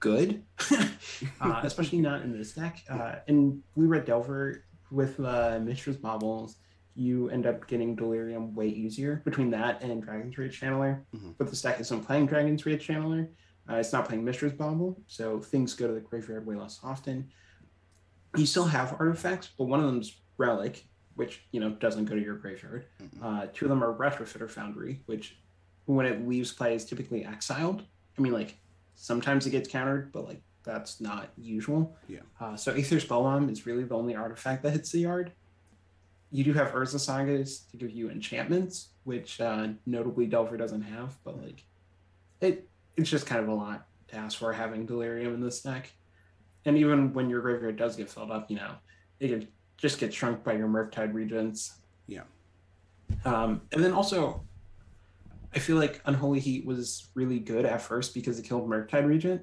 [0.01, 0.43] good,
[1.39, 2.83] uh, especially not in this deck.
[2.89, 6.57] Uh, and we read Delver with uh, Mishra's Baubles.
[6.95, 11.01] You end up getting Delirium way easier between that and Dragon's Rage Channeler.
[11.15, 11.35] Mhm.
[11.37, 13.29] But the deck isn't playing Dragon's Rage Channeler.
[13.69, 17.29] Uh, it's not playing Mishra's Bauble, so things go to the graveyard way less often.
[18.35, 20.85] You still have artifacts, but one of them's Relic,
[21.15, 22.85] which you know doesn't go to your graveyard.
[23.01, 23.21] Mhm.
[23.21, 25.37] Uh, two of them are Retrofitter Foundry, which
[25.85, 27.83] when it leaves play is typically exiled.
[28.17, 28.57] I mean, like
[28.95, 31.95] sometimes it gets countered, but like that's not usual.
[32.07, 32.21] Yeah.
[32.39, 35.31] Uh, so Aether Spellbomb is really the only artifact that hits the yard.
[36.33, 41.15] You do have Urza Sagas to give you enchantments, which uh, notably Delver doesn't have,
[41.23, 41.63] but like
[42.41, 42.67] it
[42.97, 45.91] it's just kind of a lot to ask for having Delirium in this deck.
[46.65, 48.71] And even when your graveyard does get filled up, you know,
[49.19, 51.75] it can just get shrunk by your Murktide Regents.
[52.07, 52.23] Yeah.
[53.25, 54.43] Um, and then also,
[55.53, 59.41] I feel like Unholy Heat was really good at first because it killed Murktide Regent,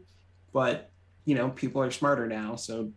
[0.52, 0.90] but
[1.24, 2.90] you know, people are smarter now, so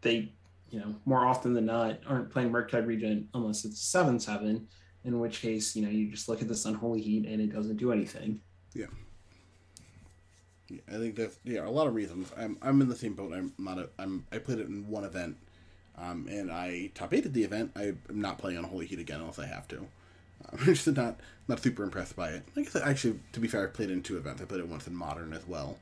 [0.00, 0.32] they,
[0.70, 4.68] you know, more often than not aren't playing Murktide Regent unless it's seven seven,
[5.04, 7.76] in which case, you know, you just look at this Unholy Heat and it doesn't
[7.76, 8.40] do anything.
[8.74, 8.86] Yeah,
[10.88, 12.32] I think there's yeah a lot of reasons.
[12.36, 13.32] I'm I'm in the same boat.
[13.32, 15.36] I'm not a I'm I played it in one event,
[15.96, 17.72] um, and I top eighted the event.
[17.76, 19.86] I'm not playing Unholy Heat again unless I have to.
[20.52, 22.42] I'm just not not super impressed by it.
[22.56, 24.42] I said, actually, to be fair, I played in two events.
[24.42, 25.78] I played it once in Modern as well.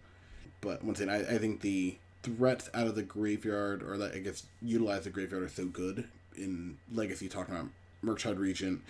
[0.60, 4.18] But once again, I, I think the threats out of the graveyard, or that I
[4.18, 7.28] guess utilize the graveyard, are so good in Legacy.
[7.28, 7.68] Talking about
[8.04, 8.82] Murktide Regent,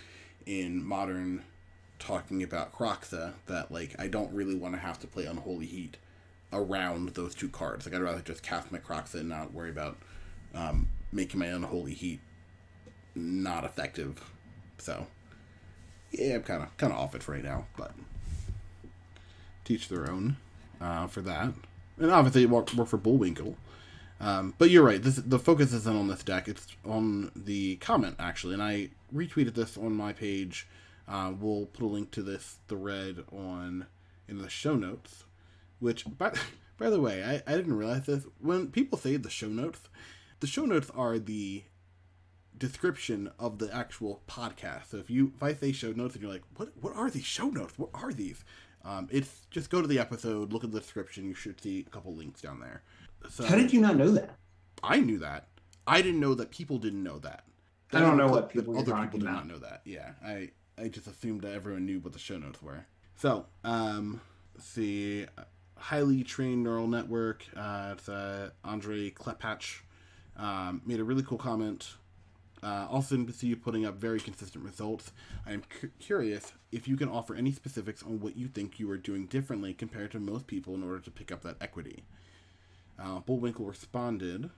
[0.45, 1.43] in Modern,
[1.99, 5.97] talking about Kroxa, that like I don't really want to have to play Unholy Heat
[6.53, 7.85] around those two cards.
[7.85, 9.97] Like I'd rather just cast my Kroxa and not worry about
[10.53, 12.19] um, making my Unholy Heat
[13.13, 14.23] not effective.
[14.77, 15.07] So
[16.11, 17.91] yeah, I'm kind of kind of off it for right now, but
[19.63, 20.37] teach their own
[20.79, 21.53] uh, for that.
[21.97, 23.55] And obviously, it worked, worked for Bullwinkle.
[24.19, 25.01] Um, but you're right.
[25.01, 26.47] This the focus isn't on this deck.
[26.47, 30.67] It's on the comment actually, and I retweeted this on my page.
[31.07, 33.87] Uh, we'll put a link to this thread on
[34.27, 35.25] in the show notes.
[35.79, 36.33] Which, by,
[36.77, 38.25] by the way, I, I didn't realize this.
[38.39, 39.81] When people say the show notes,
[40.39, 41.63] the show notes are the
[42.57, 44.91] description of the actual podcast.
[44.91, 47.25] So if you if I say show notes and you're like, what what are these
[47.25, 47.77] show notes?
[47.77, 48.43] What are these?
[48.85, 51.25] Um, it's just go to the episode, look at the description.
[51.25, 52.83] You should see a couple links down there.
[53.29, 54.37] So How did you not know that?
[54.83, 55.47] I knew that.
[55.87, 57.45] I didn't know that people didn't know that.
[57.93, 59.33] I don't know what people other people did about.
[59.33, 59.81] not know that.
[59.85, 62.85] Yeah, I I just assumed that everyone knew what the show notes were.
[63.15, 64.19] So, um,
[64.53, 65.25] let's see,
[65.77, 67.45] highly trained neural network.
[67.55, 69.81] Uh, it's uh, Andre Klepatch
[70.37, 71.93] um, made a really cool comment.
[72.65, 75.11] Uh, also, to see you putting up very consistent results.
[75.45, 78.89] I am cu- curious if you can offer any specifics on what you think you
[78.89, 82.05] are doing differently compared to most people in order to pick up that equity.
[82.97, 84.49] Uh, Bullwinkle responded,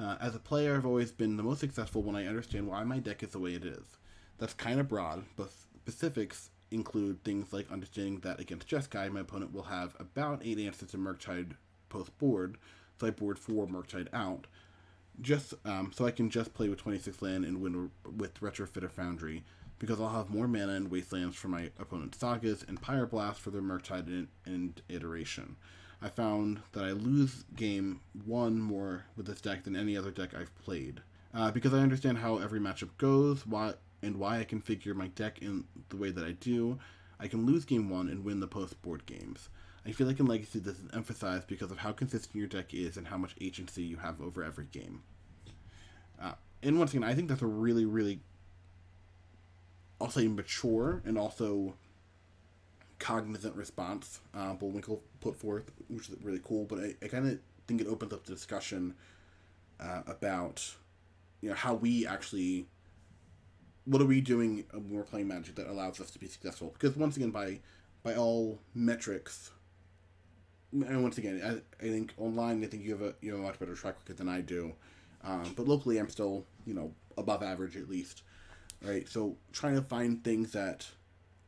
[0.00, 2.98] uh, As a player, I've always been the most successful when I understand why my
[2.98, 3.98] deck is the way it is.
[4.38, 9.52] That's kind of broad, but specifics include things like understanding that against Jeskai, my opponent
[9.52, 11.52] will have about 8 answers to Murktide
[11.88, 12.58] post board,
[12.98, 14.48] so I board 4 Murktide out.
[15.20, 19.42] Just um, so I can just play with 26 land and win with Retrofitter Foundry,
[19.78, 23.62] because I'll have more mana and wastelands for my opponent's sagas and Pyroblast for their
[23.62, 25.56] Murktide and, and iteration.
[26.00, 30.34] I found that I lose game one more with this deck than any other deck
[30.34, 31.00] I've played.
[31.34, 35.40] Uh, because I understand how every matchup goes, why and why I configure my deck
[35.40, 36.78] in the way that I do,
[37.18, 39.48] I can lose game one and win the post board games.
[39.86, 42.96] I feel like in Legacy this is emphasized because of how consistent your deck is
[42.96, 45.02] and how much agency you have over every game.
[46.20, 48.20] Uh, and once again, I think that's a really, really,
[50.00, 51.74] I'll say mature and also
[52.98, 56.64] cognizant response uh, Bullwinkle put forth, which is really cool.
[56.64, 58.94] But I, I kind of think it opens up the discussion
[59.80, 60.74] uh, about,
[61.40, 62.66] you know, how we actually,
[63.84, 66.74] what are we doing when we're playing Magic that allows us to be successful?
[66.78, 67.60] Because once again, by
[68.02, 69.50] by all metrics,
[70.72, 73.42] and once again, I, I think online, I think you have a you have a
[73.42, 74.72] much better track record than I do.
[75.24, 78.22] Um, but locally, I'm still you know above average at least,
[78.82, 79.08] right?
[79.08, 80.86] So trying to find things that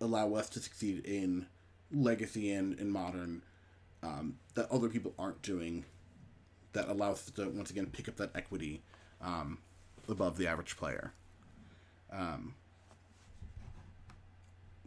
[0.00, 1.46] allow us to succeed in
[1.92, 3.42] legacy and in modern
[4.02, 5.84] um, that other people aren't doing,
[6.72, 8.82] that allows us to once again pick up that equity
[9.20, 9.58] um,
[10.08, 11.12] above the average player.
[12.12, 12.54] Um,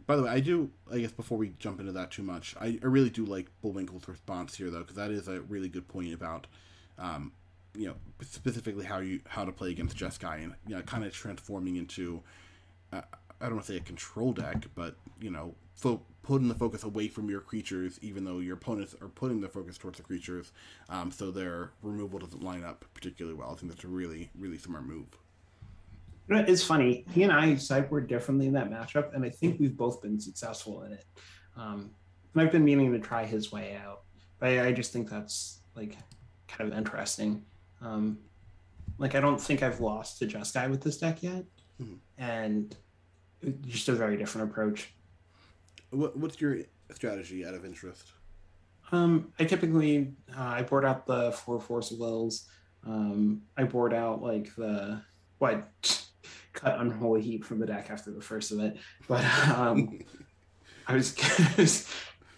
[0.06, 0.70] by the way, I do.
[0.92, 4.08] I guess before we jump into that too much, I, I really do like Bullwinkle's
[4.08, 6.46] response here, though, because that is a really good point about,
[6.98, 7.32] um,
[7.74, 11.12] you know, specifically how you how to play against Jeskai and you know, kind of
[11.12, 12.22] transforming into,
[12.92, 13.02] uh,
[13.40, 16.82] I don't want to say a control deck, but you know, fo- putting the focus
[16.84, 20.52] away from your creatures, even though your opponents are putting the focus towards the creatures,
[20.88, 23.52] um, so their removal doesn't line up particularly well.
[23.52, 25.18] I think that's a really really smart move.
[26.28, 27.04] It's funny.
[27.12, 30.82] He and I sideboard differently in that matchup, and I think we've both been successful
[30.84, 31.04] in it.
[31.56, 31.90] Um,
[32.32, 34.02] and I've been meaning to try his way out,
[34.38, 35.96] but I, I just think that's like
[36.48, 37.44] kind of interesting.
[37.82, 38.18] Um,
[38.98, 41.44] like I don't think I've lost to Jeskai with this deck yet,
[41.80, 41.98] Mhm.
[42.18, 42.74] and
[43.66, 44.94] just a very different approach.
[45.90, 46.58] What, what's your
[46.94, 48.04] strategy out of interest?
[48.92, 52.46] Um, I typically uh, I board out the four force of wills.
[52.86, 55.02] Um, I board out like the
[55.38, 55.68] what
[56.54, 59.98] cut unholy heat from the deck after the first of it, but um,
[60.86, 61.12] I was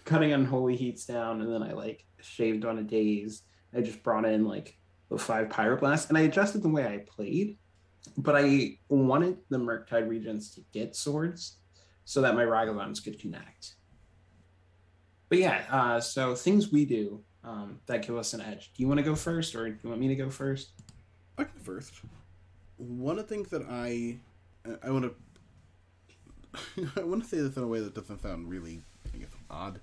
[0.05, 3.43] cutting unholy heats down, and then I like shaved on a daze.
[3.75, 4.77] I just brought in like
[5.09, 7.57] the five pyroblast, and I adjusted the way I played,
[8.17, 11.57] but I wanted the Murktide Regents to get swords
[12.05, 13.75] so that my Ragavans could connect.
[15.29, 18.71] But yeah, uh, so things we do um, that give us an edge.
[18.73, 20.71] Do you want to go first, or do you want me to go first?
[21.37, 21.93] I can first.
[22.77, 24.17] One of the things that I
[24.83, 28.81] I want to I want to say this in a way that doesn't sound really
[29.13, 29.79] I guess odd.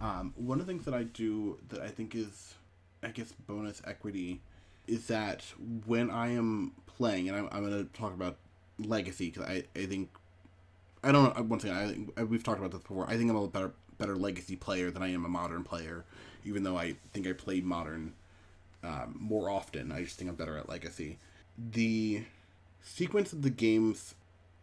[0.00, 2.54] Um, one of the things that I do that I think is
[3.02, 4.40] I guess bonus equity
[4.86, 5.44] is that
[5.86, 8.36] when I am playing, and I'm, I'm going to talk about
[8.78, 10.10] legacy because I, I think
[11.04, 11.42] I don't know.
[11.42, 13.08] Once again, I think we've talked about this before.
[13.08, 16.04] I think I'm a better better legacy player than I am a modern player,
[16.44, 18.14] even though I think I play modern
[18.82, 19.92] um, more often.
[19.92, 21.18] I just think I'm better at legacy.
[21.56, 22.24] The
[22.82, 24.14] sequence of the games,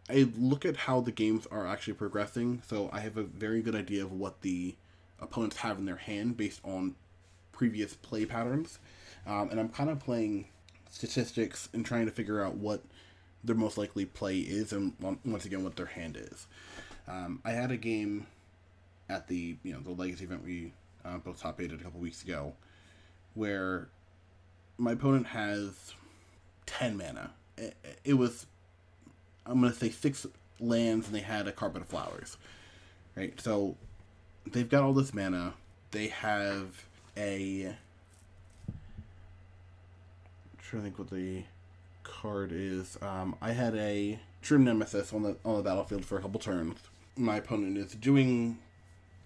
[0.08, 3.74] I look at how the games are actually progressing, so I have a very good
[3.74, 4.74] idea of what the
[5.20, 6.94] opponents have in their hand based on
[7.52, 8.78] previous play patterns.
[9.26, 10.46] Um, and I'm kind of playing
[10.90, 12.82] statistics and trying to figure out what
[13.44, 16.46] their most likely play is, and once again, what their hand is.
[17.08, 18.26] Um, I had a game
[19.08, 20.72] at the you know the legacy event we
[21.04, 22.54] uh, both top eight a couple weeks ago,
[23.34, 23.88] where
[24.78, 25.94] my opponent has
[26.70, 27.32] ten mana.
[27.58, 28.46] It, it was
[29.44, 30.26] I'm gonna say six
[30.60, 32.36] lands, and they had a carpet of flowers,
[33.16, 33.38] right?
[33.40, 33.76] So
[34.50, 35.54] they've got all this mana.
[35.90, 36.84] They have
[37.16, 37.74] a
[38.68, 38.74] I'm
[40.58, 41.42] trying to think what the
[42.04, 42.96] card is.
[43.02, 46.78] Um, I had a True Nemesis on the on the battlefield for a couple turns.
[47.16, 48.58] My opponent is doing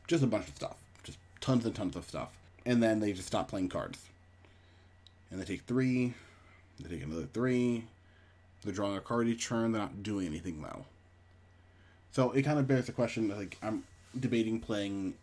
[0.07, 2.31] just a bunch of stuff, just tons and tons of stuff,
[2.65, 4.09] and then they just stop playing cards.
[5.31, 6.15] And they take three,
[6.81, 7.85] they take another three.
[8.65, 9.73] They're drawing a card each turn.
[9.73, 10.87] They're not doing anything though.
[12.13, 13.29] So it kind of bears the question.
[13.29, 13.85] Like I'm
[14.19, 15.15] debating playing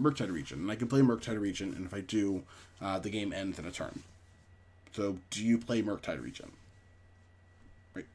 [0.00, 2.44] Murktide Regent, and I can play Murktide Regent, and if I do,
[2.80, 4.02] uh, the game ends in a turn.
[4.92, 6.52] So, do you play Murktide Regent?
[7.94, 8.06] Right.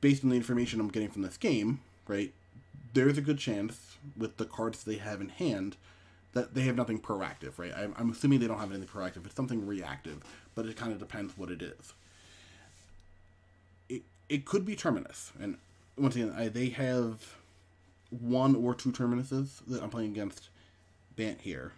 [0.00, 2.32] Based on the information I'm getting from this game, right,
[2.94, 5.76] there's a good chance with the cards they have in hand
[6.32, 7.72] that they have nothing proactive, right?
[7.76, 9.26] I'm, I'm assuming they don't have anything proactive.
[9.26, 10.22] It's something reactive,
[10.54, 11.92] but it kind of depends what it is.
[14.32, 15.58] It, could be Terminus, and
[15.96, 17.36] once again, I, they have
[18.10, 20.48] one or two Terminuses that I'm playing against
[21.16, 21.72] Bant here,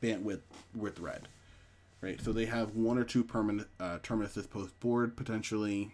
[0.00, 0.42] Bant with
[0.74, 1.28] with red,
[2.00, 2.20] right?
[2.20, 5.92] So they have one or two permanent uh, Terminuses post board potentially.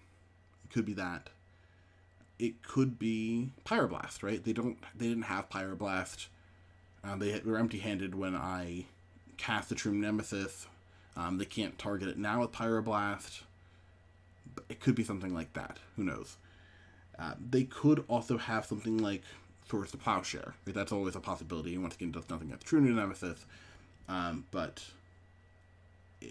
[0.64, 1.30] It could be that.
[2.38, 4.42] It could be Pyroblast, right?
[4.42, 4.78] They don't.
[4.96, 6.26] They didn't have Pyroblast.
[7.02, 8.86] Uh, they were empty-handed when I
[9.36, 10.66] cast the True Nemesis.
[11.16, 13.42] Um, they can't target it now with Pyroblast.
[14.68, 15.78] It could be something like that.
[15.96, 16.36] Who knows?
[17.18, 19.22] Uh, they could also have something like
[19.68, 20.54] Swords to Plowshare.
[20.66, 20.74] Right?
[20.74, 21.74] That's always a possibility.
[21.74, 23.44] And Once again, does nothing against True Nemesis,
[24.08, 24.82] um, but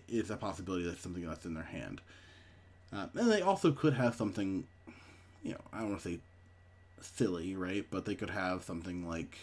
[0.07, 2.01] it's a possibility that something that's in their hand.
[2.91, 4.65] Uh, and they also could have something,
[5.43, 6.19] you know, I don't want to say
[7.01, 7.85] silly, right?
[7.89, 9.37] But they could have something like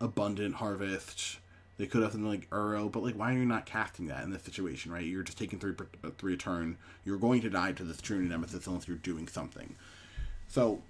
[0.00, 1.38] Abundant Harvest.
[1.76, 4.30] They could have something like Uro, but like, why are you not casting that in
[4.30, 5.04] this situation, right?
[5.04, 6.76] You're just taking three uh, three a turn.
[7.04, 9.74] You're going to die to this True-Name Nemesis unless you're doing something.
[10.46, 10.82] So,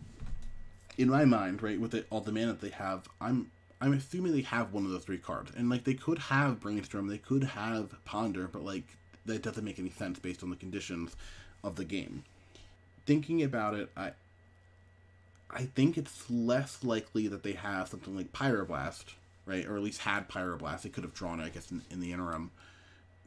[0.99, 4.33] in my mind, right, with it, all the mana that they have, I'm I'm assuming
[4.33, 7.45] they have one of the three cards, and like they could have Brainstorm, they could
[7.45, 11.17] have Ponder, but like that doesn't make any sense based on the conditions
[11.63, 12.25] of the game.
[13.07, 14.13] Thinking about it, I
[15.51, 19.15] I think it's less likely that they have something like Pyroblast,
[19.47, 19.67] right?
[19.67, 20.83] Or at least had Pyroblast.
[20.83, 22.51] They could have drawn it, I guess, in, in the interim.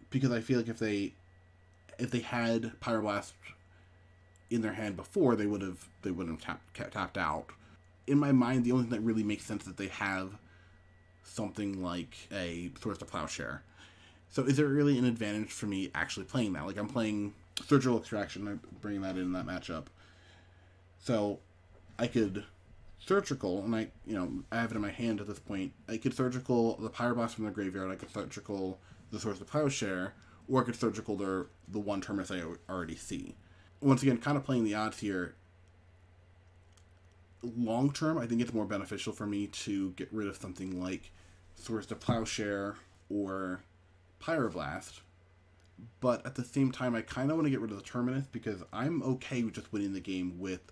[0.10, 1.14] Because I feel like if they
[2.00, 3.32] if they had Pyroblast
[4.50, 7.48] in their hand before, they would have they would have tapped, tapped out.
[8.06, 10.38] In my mind, the only thing that really makes sense that they have
[11.24, 13.64] something like a Swords to Plowshare.
[14.30, 16.66] So is there really an advantage for me actually playing that?
[16.66, 17.34] Like I'm playing
[17.66, 19.86] Surgical Extraction, I'm bringing that in that matchup.
[21.00, 21.40] So
[22.00, 22.46] I could
[23.00, 25.74] surgical, and I, you know, I have it in my hand at this point.
[25.88, 27.92] I could surgical the Pyroblast from the graveyard.
[27.92, 28.80] I could surgical
[29.12, 30.14] the Swords to Plowshare,
[30.48, 33.36] or I could surgical the the one Terminus I already see.
[33.82, 35.36] Once again, kind of playing the odds here.
[37.44, 41.12] Long term, I think it's more beneficial for me to get rid of something like
[41.56, 42.76] Swords to Plowshare
[43.10, 43.62] or
[44.22, 45.02] Pyroblast.
[46.00, 48.26] But at the same time, I kind of want to get rid of the Terminus
[48.32, 50.72] because I'm okay with just winning the game with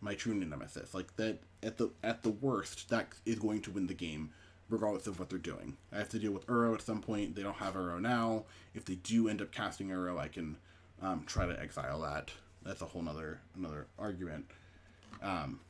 [0.00, 0.94] my true nemesis.
[0.94, 4.30] Like that at the at the worst, that is going to win the game,
[4.68, 5.76] regardless of what they're doing.
[5.92, 7.34] I have to deal with Uro at some point.
[7.34, 8.44] They don't have Uro now.
[8.74, 10.56] If they do end up casting Uro, I can
[11.02, 12.30] um, try to exile that.
[12.62, 14.46] That's a whole nother another argument.
[15.22, 15.60] Um,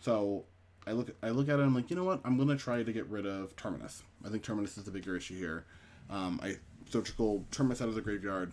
[0.00, 0.44] so
[0.86, 1.62] I look I look at it.
[1.62, 2.20] I'm like, you know what?
[2.24, 4.02] I'm gonna try to get rid of Terminus.
[4.24, 5.64] I think Terminus is the bigger issue here.
[6.08, 6.56] Um, I
[6.88, 8.52] surgical Terminus out of the graveyard,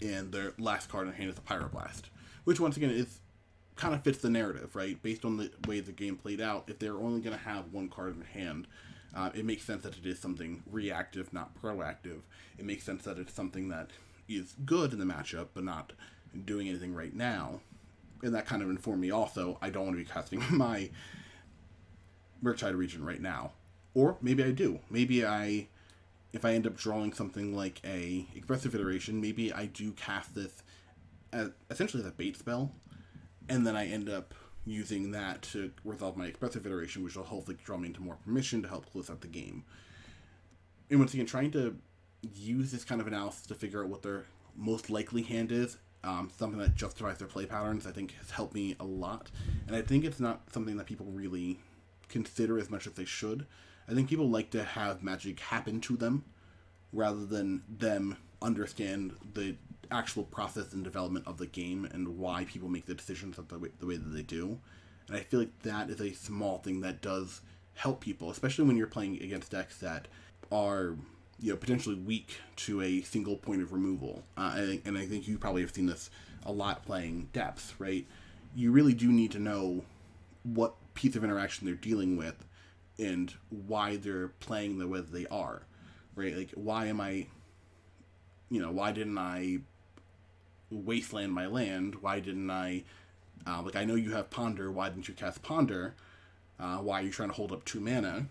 [0.00, 2.02] and their last card in hand is a Pyroblast,
[2.44, 3.20] which once again is
[3.82, 5.02] kind of fits the narrative, right?
[5.02, 7.88] Based on the way the game played out, if they're only going to have one
[7.88, 8.68] card in hand,
[9.12, 12.20] uh, it makes sense that it is something reactive, not proactive.
[12.58, 13.90] It makes sense that it's something that
[14.28, 15.94] is good in the matchup, but not
[16.44, 17.58] doing anything right now.
[18.22, 20.88] And that kind of informed me also, I don't want to be casting my
[22.40, 23.50] Murktide Regent right now.
[23.94, 24.78] Or maybe I do.
[24.90, 25.66] Maybe I,
[26.32, 30.62] if I end up drawing something like a Expressive Iteration, maybe I do cast this
[31.32, 32.70] as essentially as a bait spell
[33.52, 34.34] and then I end up
[34.64, 38.62] using that to resolve my expressive iteration, which will hopefully draw me into more permission
[38.62, 39.64] to help close out the game.
[40.88, 41.76] And once again, trying to
[42.34, 44.24] use this kind of analysis to figure out what their
[44.56, 48.54] most likely hand is, um, something that justifies their play patterns, I think has helped
[48.54, 49.30] me a lot.
[49.66, 51.58] And I think it's not something that people really
[52.08, 53.46] consider as much as they should.
[53.86, 56.24] I think people like to have magic happen to them
[56.90, 59.56] rather than them understand the
[59.92, 63.70] actual process and development of the game and why people make the decisions the way,
[63.78, 64.58] the way that they do.
[65.08, 67.42] And I feel like that is a small thing that does
[67.74, 70.08] help people, especially when you're playing against decks that
[70.50, 70.96] are
[71.40, 74.22] you know potentially weak to a single point of removal.
[74.36, 76.10] Uh, and, and I think you probably have seen this
[76.44, 78.06] a lot playing depth, right?
[78.54, 79.84] You really do need to know
[80.42, 82.44] what piece of interaction they're dealing with
[82.98, 85.62] and why they're playing the way that they are,
[86.14, 86.36] right?
[86.36, 87.26] Like, why am I,
[88.50, 89.60] you know, why didn't I
[90.78, 91.96] wasteland my land?
[91.96, 92.84] Why didn't I?
[93.46, 94.70] Uh, like I know you have ponder.
[94.70, 95.94] Why didn't you cast ponder?
[96.60, 98.26] Uh, why are you trying to hold up two mana?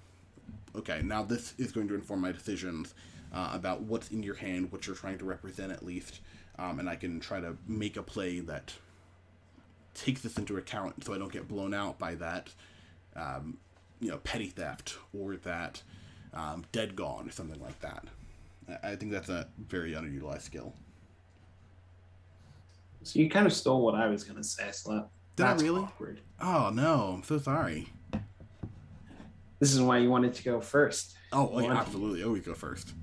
[0.75, 2.93] Okay, now this is going to inform my decisions
[3.33, 6.21] uh, about what's in your hand, what you're trying to represent at least,
[6.57, 8.73] um, and I can try to make a play that
[9.93, 12.49] takes this into account, so I don't get blown out by that,
[13.15, 13.57] um,
[13.99, 15.81] you know, petty theft or that
[16.33, 18.05] um, dead gone or something like that.
[18.83, 20.73] I think that's a very underutilized skill.
[23.03, 25.09] So you kind of stole what I was gonna say, Slap.
[25.35, 25.81] Did That's I really?
[25.81, 26.21] Awkward.
[26.39, 27.91] Oh no, I'm so sorry.
[29.61, 31.15] This is why you wanted to go first.
[31.31, 32.23] Oh, yeah, absolutely.
[32.23, 32.93] Always go first.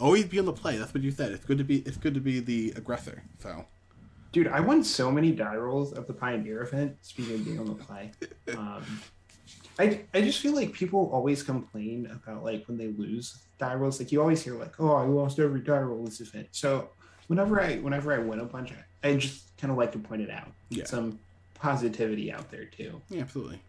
[0.00, 0.76] Always be on the play.
[0.76, 1.30] That's what you said.
[1.30, 1.78] It's good to be.
[1.78, 3.22] It's good to be the aggressor.
[3.38, 3.64] So.
[4.32, 6.96] Dude, I won so many die rolls of the Pioneer event.
[7.00, 8.10] Speaking of being on the play,
[8.56, 8.84] um,
[9.78, 14.00] I I just feel like people always complain about like when they lose die rolls.
[14.00, 16.48] Like you always hear like, oh, I lost every die roll this event.
[16.50, 16.90] So
[17.28, 18.84] whenever I whenever I win a bunch, I
[19.14, 20.50] just kind of like to point it out.
[20.70, 20.84] Yeah.
[20.84, 21.18] Some
[21.54, 23.00] positivity out there too.
[23.08, 23.60] Yeah, absolutely.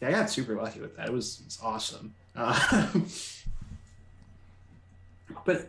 [0.00, 1.08] Yeah, I got super lucky with that.
[1.08, 2.14] It was, it was awesome.
[2.34, 2.88] Uh,
[5.44, 5.68] but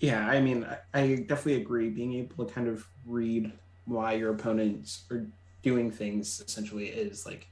[0.00, 1.88] yeah, I mean, I, I definitely agree.
[1.88, 3.52] Being able to kind of read
[3.84, 5.26] why your opponents are
[5.62, 7.46] doing things essentially is like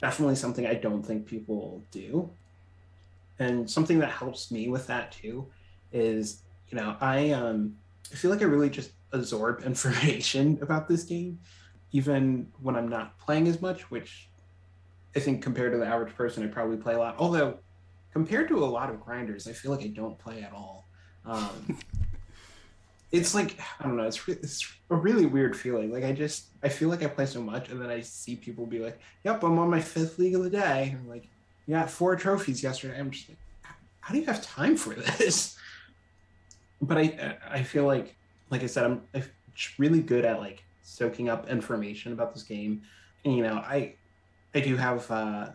[0.00, 2.30] definitely something I don't think people do.
[3.38, 5.46] And something that helps me with that too
[5.92, 6.38] is,
[6.70, 7.76] you know, I um
[8.12, 11.38] I feel like I really just absorb information about this game,
[11.92, 14.28] even when I'm not playing as much, which
[15.16, 17.16] I think compared to the average person, I probably play a lot.
[17.18, 17.58] Although
[18.12, 20.86] compared to a lot of grinders, I feel like I don't play at all.
[21.24, 21.78] Um,
[23.12, 24.04] it's like I don't know.
[24.04, 25.92] It's re- it's a really weird feeling.
[25.92, 28.66] Like I just I feel like I play so much, and then I see people
[28.66, 31.28] be like, "Yep, I'm on my fifth league of the day." And I'm like,
[31.66, 33.38] "Yeah, four trophies yesterday." I'm just like,
[34.00, 35.56] "How do you have time for this?"
[36.82, 38.14] But I I feel like
[38.50, 39.24] like I said, I'm, I'm
[39.78, 42.82] really good at like soaking up information about this game,
[43.24, 43.94] and you know I
[44.54, 45.50] I do have uh,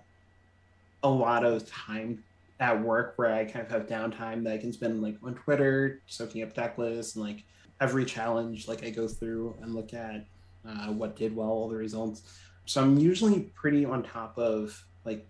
[1.04, 2.24] a lot of time
[2.60, 6.02] at work where I kind of have downtime that I can spend like on Twitter,
[6.08, 7.44] soaking up deck lists and like
[7.80, 10.26] every challenge like I go through and look at
[10.68, 12.24] uh, what did well, all the results.
[12.66, 15.26] So I'm usually pretty on top of like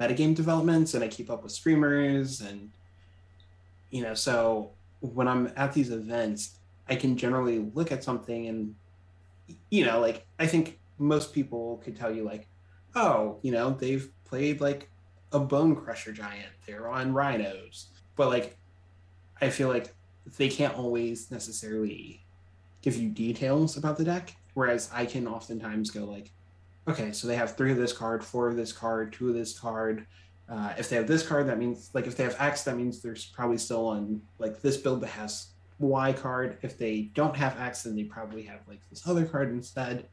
[0.00, 2.70] metagame developments and I keep up with streamers and
[3.90, 6.56] you know, so when I'm at these events,
[6.88, 8.74] I can generally look at something and
[9.70, 12.48] you know, like I think most people could tell you like,
[12.94, 14.88] oh, you know, they've played like
[15.32, 16.52] a Bonecrusher Giant.
[16.66, 17.88] They're on rhinos.
[18.16, 18.56] But like
[19.40, 19.94] I feel like
[20.36, 22.24] they can't always necessarily
[22.82, 24.36] give you details about the deck.
[24.54, 26.30] Whereas I can oftentimes go like,
[26.86, 29.58] okay, so they have three of this card, four of this card, two of this
[29.58, 30.06] card.
[30.48, 33.00] Uh, if they have this card, that means like if they have X, that means
[33.00, 35.51] there's probably still on like this build that has
[35.82, 36.58] Y card.
[36.62, 40.06] If they don't have X, then they probably have like this other card instead.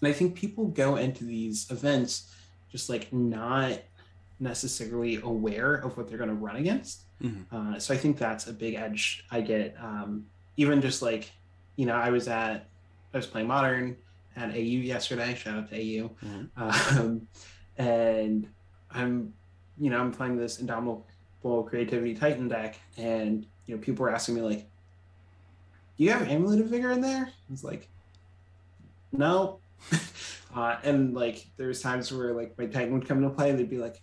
[0.00, 2.34] And I think people go into these events
[2.70, 3.80] just like not
[4.40, 7.02] necessarily aware of what they're going to run against.
[7.22, 7.74] Mm-hmm.
[7.74, 9.76] Uh, so I think that's a big edge I get.
[9.80, 10.26] Um,
[10.56, 11.30] even just like,
[11.76, 12.68] you know, I was at,
[13.12, 13.96] I was playing Modern
[14.36, 15.34] at AU yesterday.
[15.34, 16.10] Shout out to AU.
[16.24, 16.98] Mm-hmm.
[16.98, 17.28] Um,
[17.78, 18.48] and
[18.90, 19.32] I'm,
[19.78, 24.34] you know, I'm playing this Indomitable Creativity Titan deck, and you know, people were asking
[24.34, 24.66] me like,
[25.96, 27.88] "Do you have Amulet of Vigor in there?" It's like,
[29.12, 29.58] no.
[30.54, 33.70] uh, and like, there's times where like my Titan would come into play, and they'd
[33.70, 34.00] be like,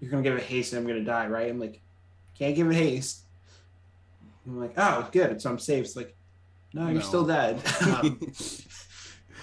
[0.00, 1.80] "You're gonna give it haste, and I'm gonna die, right?" I'm like,
[2.38, 3.20] "Can't give it haste."
[4.46, 6.16] I'm like, "Oh, good, so I'm safe." It's like,
[6.72, 7.00] "No, you're no.
[7.00, 8.18] still dead." um,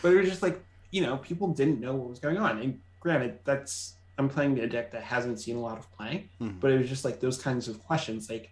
[0.01, 2.79] but it was just like, you know, people didn't know what was going on, and
[2.99, 6.59] granted, that's I'm playing a deck that hasn't seen a lot of play, mm-hmm.
[6.59, 8.29] but it was just like those kinds of questions.
[8.29, 8.51] Like,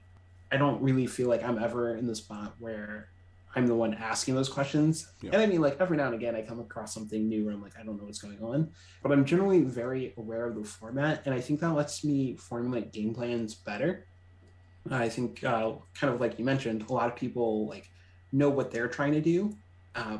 [0.49, 3.09] I don't really feel like I'm ever in the spot where
[3.53, 5.11] I'm the one asking those questions.
[5.21, 5.31] Yeah.
[5.33, 7.61] And I mean, like every now and again, I come across something new where I'm
[7.61, 8.71] like, I don't know what's going on,
[9.03, 12.93] but I'm generally very aware of the format, and I think that lets me formulate
[12.93, 14.05] game plans better.
[14.89, 17.89] I think, uh, kind of like you mentioned, a lot of people like
[18.31, 19.53] know what they're trying to do,
[19.95, 20.19] uh,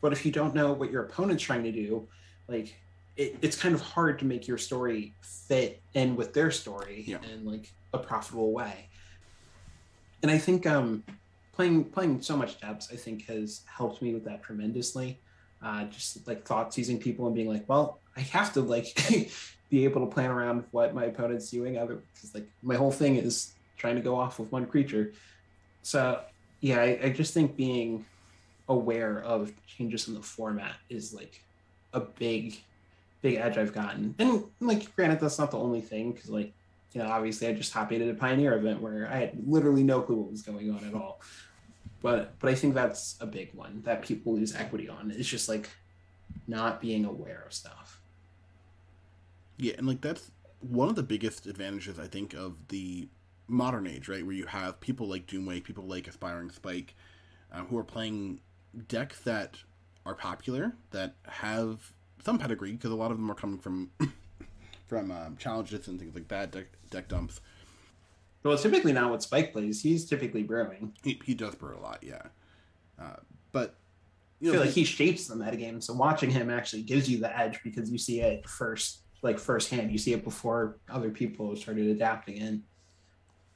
[0.00, 2.08] but if you don't know what your opponent's trying to do,
[2.48, 2.80] like
[3.16, 7.18] it, it's kind of hard to make your story fit in with their story yeah.
[7.32, 8.88] in like a profitable way.
[10.22, 11.04] And I think um,
[11.52, 15.20] playing playing so much depths, I think, has helped me with that tremendously.
[15.62, 18.94] Uh, just like thought seizing people and being like, well, I have to like
[19.70, 21.78] be able to plan around what my opponent's doing.
[21.78, 25.12] Other because like my whole thing is trying to go off with one creature.
[25.82, 26.20] So
[26.60, 28.04] yeah, I, I just think being
[28.68, 31.42] aware of changes in the format is like
[31.92, 32.58] a big
[33.26, 34.14] big edge I've gotten.
[34.20, 36.52] And like, granted, that's not the only thing because like,
[36.92, 40.00] you know, obviously I just hopped at a Pioneer event where I had literally no
[40.00, 41.20] clue what was going on at all.
[42.02, 45.10] But but I think that's a big one that people lose equity on.
[45.10, 45.68] It's just like
[46.46, 48.00] not being aware of stuff.
[49.56, 53.08] Yeah, and like that's one of the biggest advantages I think of the
[53.48, 54.24] modern age, right?
[54.24, 56.94] Where you have people like Doomwake, people like Aspiring Spike,
[57.52, 58.40] uh, who are playing
[58.86, 59.56] decks that
[60.04, 61.95] are popular, that have
[62.26, 63.90] some pedigree because a lot of them are coming from
[64.86, 67.40] from um, challenges and things like that, deck, deck dumps.
[68.42, 69.80] Well, it's typically not what Spike plays.
[69.80, 70.92] He's typically brewing.
[71.02, 72.22] He, he does brew a lot, yeah.
[73.00, 73.16] Uh,
[73.52, 73.74] but
[74.40, 75.82] you I feel like he shapes the metagame.
[75.82, 79.90] So watching him actually gives you the edge because you see it first, like firsthand.
[79.90, 82.62] You see it before other people started adapting in.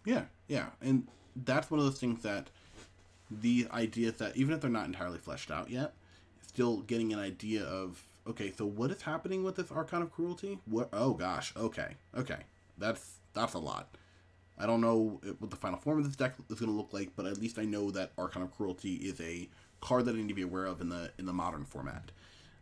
[0.05, 1.07] Yeah, yeah, and
[1.45, 2.49] that's one of those things that
[3.31, 5.93] the ideas that even if they're not entirely fleshed out yet,
[6.47, 10.59] still getting an idea of okay, so what is happening with this Archon of Cruelty?
[10.67, 10.89] What?
[10.93, 12.39] Oh gosh, okay, okay,
[12.79, 13.95] that's that's a lot.
[14.59, 17.11] I don't know what the final form of this deck is going to look like,
[17.17, 19.49] but at least I know that Archon of Cruelty is a
[19.81, 22.11] card that I need to be aware of in the in the modern format.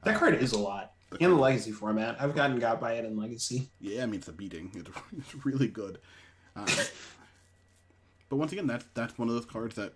[0.05, 2.21] That uh, card is a lot the in the Legacy format.
[2.21, 3.69] I've gotten got by it in Legacy.
[3.81, 4.71] Yeah, I mean it's a beating.
[4.75, 5.99] It's, it's really good.
[6.57, 6.67] Um,
[8.29, 9.95] but once again, that's that's one of those cards that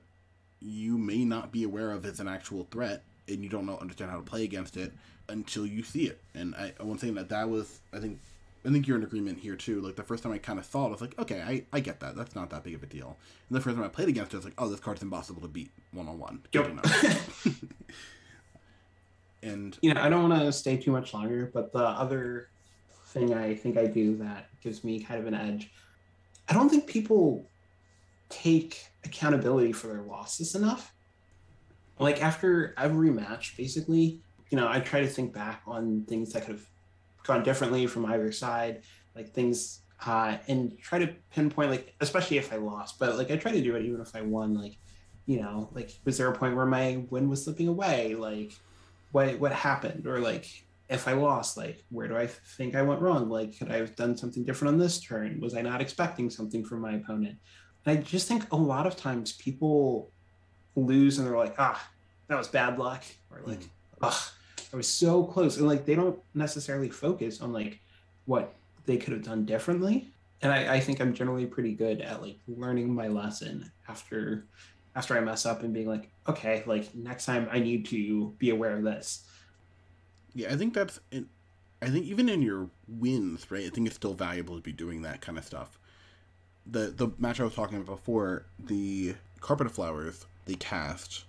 [0.61, 4.11] you may not be aware of as an actual threat, and you don't know understand
[4.11, 4.93] how to play against it
[5.29, 6.21] until you see it.
[6.35, 8.19] And I, I want to say that that was, I think,
[8.65, 9.81] I think you're in agreement here too.
[9.81, 11.81] Like the first time I kind of saw it, I was like, okay, I, I
[11.81, 12.17] get that.
[12.17, 13.17] That's not that big of a deal.
[13.49, 15.43] And the first time I played against it, I was like, oh, this card's impossible
[15.43, 16.43] to beat one on one.
[19.43, 22.49] And you know, I don't want to stay too much longer, but the other
[23.07, 25.73] thing I think I do that gives me kind of an edge,
[26.49, 27.45] I don't think people
[28.29, 30.95] take accountability for their losses enough.
[31.99, 34.21] Like after every match, basically,
[34.51, 36.67] you know, I try to think back on things that could have
[37.25, 38.83] gone differently from either side,
[39.15, 43.37] like things, uh, and try to pinpoint, like, especially if I lost, but like I
[43.37, 44.77] try to do it even if I won, like,
[45.27, 48.15] you know, like, was there a point where my win was slipping away?
[48.15, 48.53] Like,
[49.13, 50.47] what what happened or like
[50.89, 53.29] if I lost, like where do I think I went wrong?
[53.29, 55.41] Like could I have done something different on this turn?
[55.41, 57.39] Was I not expecting something from my opponent?
[57.87, 60.11] And I just think a lot of times people
[60.77, 61.89] lose and they're like, ah,
[62.29, 63.69] that was bad luck, or like, mm.
[64.03, 64.33] ah,
[64.73, 67.81] I was so close, and like they don't necessarily focus on like
[68.27, 68.55] what
[68.87, 70.09] they could have done differently.
[70.41, 74.45] And I, I think I'm generally pretty good at like learning my lesson after
[74.95, 78.51] after I mess up and being like, okay, like next time I need to be
[78.51, 79.25] aware of this.
[80.35, 81.29] Yeah, I think that's, in,
[81.81, 83.67] I think even in your wins, right?
[83.67, 85.79] I think it's still valuable to be doing that kind of stuff.
[86.67, 91.25] The the match I was talking about before, the carpet of flowers, they cast.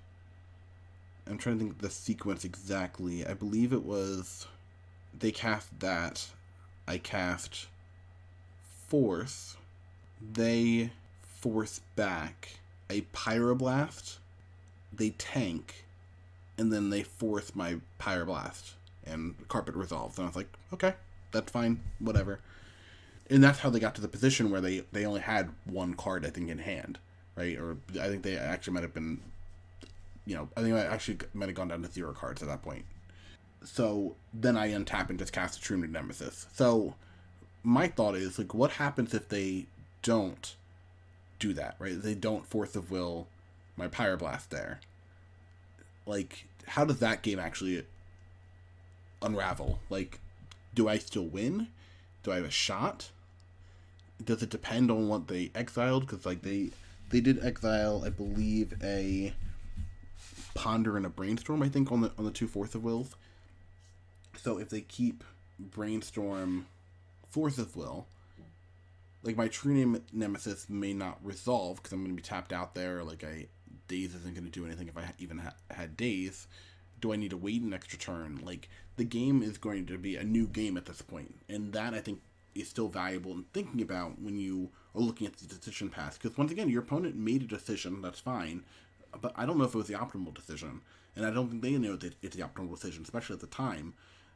[1.28, 3.26] I'm trying to think the sequence exactly.
[3.26, 4.48] I believe it was,
[5.18, 6.28] they cast that.
[6.88, 7.68] I cast
[8.88, 9.56] force.
[10.22, 10.92] They
[11.40, 12.60] force back
[12.90, 14.18] a pyroblast,
[14.92, 15.86] they tank,
[16.58, 18.74] and then they force my pyroblast,
[19.06, 20.18] and carpet resolves.
[20.18, 20.94] And I was like, okay,
[21.32, 22.40] that's fine, whatever.
[23.30, 26.26] And that's how they got to the position where they they only had one card,
[26.26, 27.00] I think, in hand,
[27.36, 27.58] right?
[27.58, 29.20] Or I think they actually might have been,
[30.26, 32.62] you know, I think I actually might have gone down to zero cards at that
[32.62, 32.86] point.
[33.64, 36.48] So then I untap and just cast a True Nemesis.
[36.54, 36.96] So
[37.64, 39.68] my thought is like, what happens if they
[40.02, 40.56] don't
[41.40, 42.02] do that, right?
[42.02, 43.28] They don't force of will
[43.76, 44.80] my pyroblast there.
[46.06, 47.86] Like, how does that game actually
[49.22, 49.80] unravel?
[49.90, 50.20] Like,
[50.74, 51.68] do I still win?
[52.24, 53.12] Do I have a shot?
[54.24, 56.08] Does it depend on what they exiled?
[56.08, 56.72] Because like they
[57.14, 59.34] they did exile, I believe, a
[60.56, 61.62] ponder and a brainstorm.
[61.62, 63.16] I think on the on the two force of wills.
[64.42, 65.24] So if they keep
[65.60, 66.66] brainstorm
[67.30, 68.08] force of will,
[69.22, 72.74] like my true name nemesis may not resolve because I'm going to be tapped out
[72.74, 73.04] there.
[73.04, 73.46] Like I
[73.88, 76.48] daze isn't going to do anything if I even ha- had daze.
[77.00, 78.40] Do I need to wait an extra turn?
[78.44, 81.94] Like the game is going to be a new game at this point, and that
[81.94, 82.22] I think
[82.56, 86.20] is still valuable in thinking about when you are looking at the decision path.
[86.22, 88.02] Because once again, your opponent made a decision.
[88.02, 88.64] That's fine,
[89.22, 90.82] but I don't know if it was the optimal decision,
[91.16, 93.94] and I don't think they know that it's the optimal decision, especially at the time.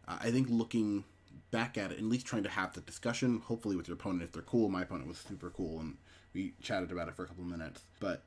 [0.07, 1.03] Uh, I think looking
[1.51, 4.31] back at it, at least trying to have the discussion, hopefully with your opponent if
[4.31, 4.69] they're cool.
[4.69, 5.97] My opponent was super cool, and
[6.33, 7.81] we chatted about it for a couple minutes.
[7.99, 8.23] But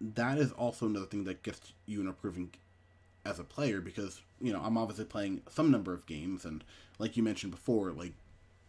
[0.00, 2.50] that is also another thing that gets you an improving
[3.24, 6.64] as a player because you know I'm obviously playing some number of games, and
[6.98, 8.12] like you mentioned before, like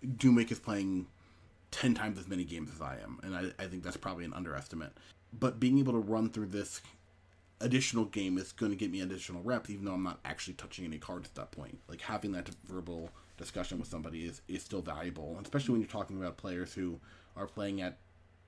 [0.06, 1.08] Doomwake is playing
[1.72, 4.34] ten times as many games as I am, and I, I think that's probably an
[4.34, 4.94] underestimate.
[5.38, 6.82] But being able to run through this
[7.60, 10.86] additional game is going to get me additional reps, even though I'm not actually touching
[10.86, 11.80] any cards at that point.
[11.88, 16.18] Like having that verbal discussion with somebody is, is still valuable, especially when you're talking
[16.18, 17.00] about players who
[17.36, 17.98] are playing at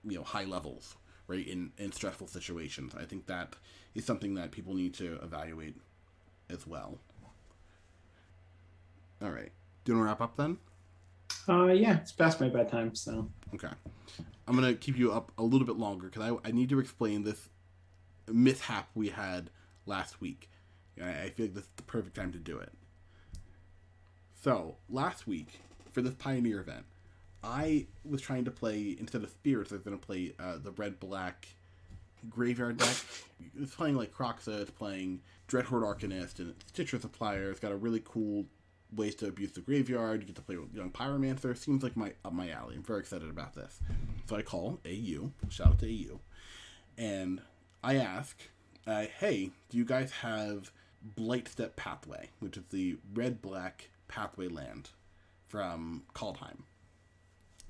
[0.04, 0.96] you know high levels,
[1.28, 1.46] right?
[1.46, 3.56] In in stressful situations, I think that
[3.96, 5.76] is something that people need to evaluate
[6.50, 6.98] as well.
[9.22, 9.52] All right,
[9.84, 10.58] do you want to wrap up then?
[11.50, 13.70] Uh, yeah, it's past my bedtime, so okay.
[14.48, 17.24] I'm gonna keep you up a little bit longer because I I need to explain
[17.24, 17.50] this
[18.28, 19.50] mishap we had
[19.86, 20.50] last week.
[21.02, 22.74] I feel like this is the perfect time to do it.
[24.44, 25.60] So last week
[25.92, 26.86] for this Pioneer event,
[27.44, 29.72] I was trying to play instead of spirits.
[29.72, 31.48] I was going to play uh, the red black
[32.30, 32.96] graveyard deck.
[33.60, 34.62] It's playing like Kroxa.
[34.62, 37.50] It's playing Dreadhorde Arcanist and Stitcher Supplier.
[37.50, 38.46] It's got a really cool
[38.96, 40.22] ways to abuse the graveyard.
[40.22, 41.58] You get to play with Young Pyromancer.
[41.58, 42.76] Seems like my up my alley.
[42.76, 43.80] I'm very excited about this.
[44.28, 45.32] So I call AU.
[45.50, 46.20] Shout out to AU,
[46.98, 47.42] and
[47.84, 48.38] I ask,
[48.88, 50.72] uh, "Hey, do you guys have
[51.18, 54.90] Blightstep Pathway, which is the red black pathway land
[55.48, 56.64] from Kaldheim.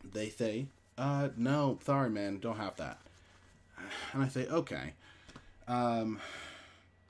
[0.04, 0.68] They say,
[0.98, 3.00] uh, no, sorry, man, don't have that.
[4.14, 4.94] And I say, okay.
[5.68, 6.20] Um,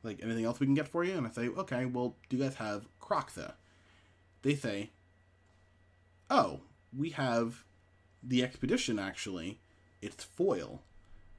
[0.03, 1.13] like, anything else we can get for you?
[1.13, 3.53] And I say, okay, well, do you guys have Kroxa?
[4.41, 4.89] They say,
[6.29, 6.61] oh,
[6.97, 7.63] we have
[8.23, 9.59] the expedition, actually,
[10.01, 10.81] it's foil.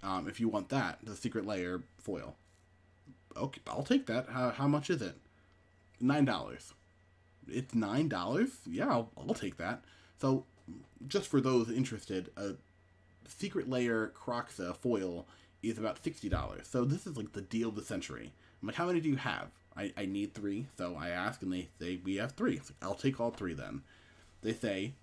[0.02, 2.36] Um, if you want that, the Secret Lair foil.
[3.36, 4.28] Okay, I'll take that.
[4.28, 5.16] How, how much is it?
[6.00, 6.72] Nine dollars.
[7.48, 8.50] It's nine dollars.
[8.66, 9.82] Yeah, I'll, I'll take that.
[10.20, 10.44] So,
[11.06, 12.54] just for those interested, a
[13.28, 15.26] Secret Lair Kroxa foil
[15.62, 16.66] is about sixty dollars.
[16.68, 18.32] So this is like the deal of the century.
[18.60, 19.48] I'm like, how many do you have?
[19.76, 22.56] I, I need three, so I ask, and they say we have three.
[22.56, 23.82] Like, I'll take all three then.
[24.42, 24.94] They say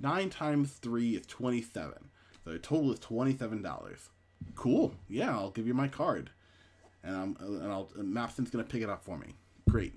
[0.00, 2.10] nine times three is twenty-seven.
[2.44, 4.10] So the total is twenty-seven dollars.
[4.54, 4.94] Cool.
[5.08, 6.30] Yeah, I'll give you my card,
[7.02, 9.34] and I'm and I'll and Mapson's gonna pick it up for me.
[9.70, 9.94] Great.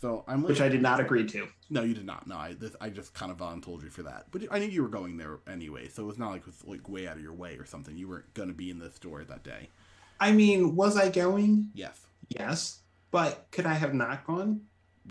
[0.00, 1.48] So I'm which I did not agree to.
[1.70, 2.28] no, you did not.
[2.28, 4.26] No, I this, I just kind of voluntold you for that.
[4.30, 6.64] But I knew you were going there anyway, so it was not like it was
[6.64, 7.96] like way out of your way or something.
[7.96, 9.68] You weren't gonna be in the store that day.
[10.20, 11.70] I mean, was I going?
[11.74, 12.00] Yes.
[12.28, 12.80] Yes,
[13.10, 14.62] but could I have not gone?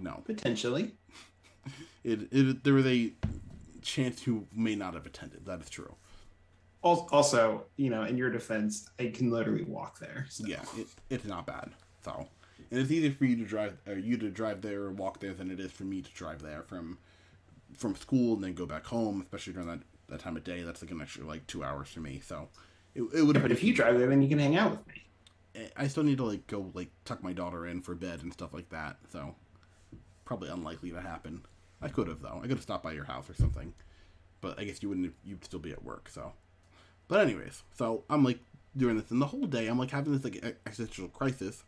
[0.01, 0.21] No.
[0.25, 0.93] Potentially.
[2.03, 3.11] It, it there was a
[3.81, 5.45] chance you may not have attended.
[5.45, 5.93] That is true.
[6.81, 10.25] Also, you know, in your defense, I can literally walk there.
[10.29, 10.45] So.
[10.47, 11.71] Yeah, it, it's not bad.
[12.05, 12.27] So,
[12.71, 15.33] and it's easier for you to drive, or you to drive there or walk there
[15.33, 16.97] than it is for me to drive there from
[17.75, 20.61] from school and then go back home, especially during that, that time of day.
[20.61, 22.21] That's like an extra like two hours for me.
[22.25, 22.47] So,
[22.95, 23.41] it, it would.
[23.41, 25.06] But if you drive there, then you can hang out with me.
[25.75, 28.53] I still need to like go like tuck my daughter in for bed and stuff
[28.53, 28.97] like that.
[29.11, 29.35] So,
[30.25, 31.41] probably unlikely to happen.
[31.81, 32.39] I could have though.
[32.39, 33.73] I could have stopped by your house or something,
[34.41, 35.13] but I guess you wouldn't.
[35.23, 36.09] You'd still be at work.
[36.09, 36.33] So,
[37.07, 38.39] but anyways, so I'm like
[38.75, 41.63] doing this, and the whole day I'm like having this like existential crisis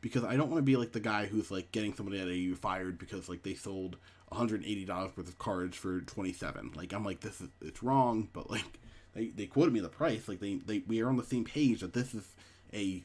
[0.00, 2.54] because I don't want to be like the guy who's like getting somebody at AU
[2.56, 3.96] fired because like they sold
[4.28, 6.72] 180 dollars worth of cards for 27.
[6.74, 8.78] Like I'm like this is it's wrong, but like
[9.14, 10.28] they, they quoted me the price.
[10.28, 12.28] Like they, they we are on the same page that this is
[12.72, 13.02] a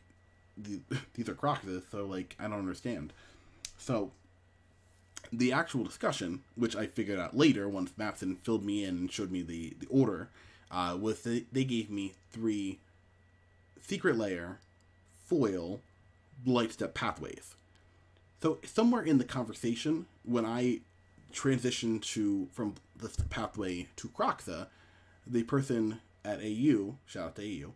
[0.57, 0.81] the,
[1.13, 3.13] these are Kroxas, so like I don't understand.
[3.77, 4.11] So
[5.31, 9.31] the actual discussion, which I figured out later once Mapson filled me in and showed
[9.31, 10.29] me the, the order,
[10.71, 12.79] uh, was they, they gave me three
[13.81, 14.59] Secret Lair,
[15.25, 15.81] foil,
[16.45, 17.55] Blightstep Pathways.
[18.41, 20.81] So somewhere in the conversation, when I
[21.33, 24.67] transitioned to from the pathway to Kroxa,
[25.25, 27.73] the person at AU, shout out to AU,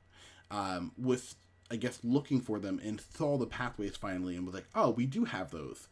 [0.52, 1.36] um, was
[1.70, 5.06] I guess looking for them and saw the pathways finally and was like, oh, we
[5.06, 5.88] do have those,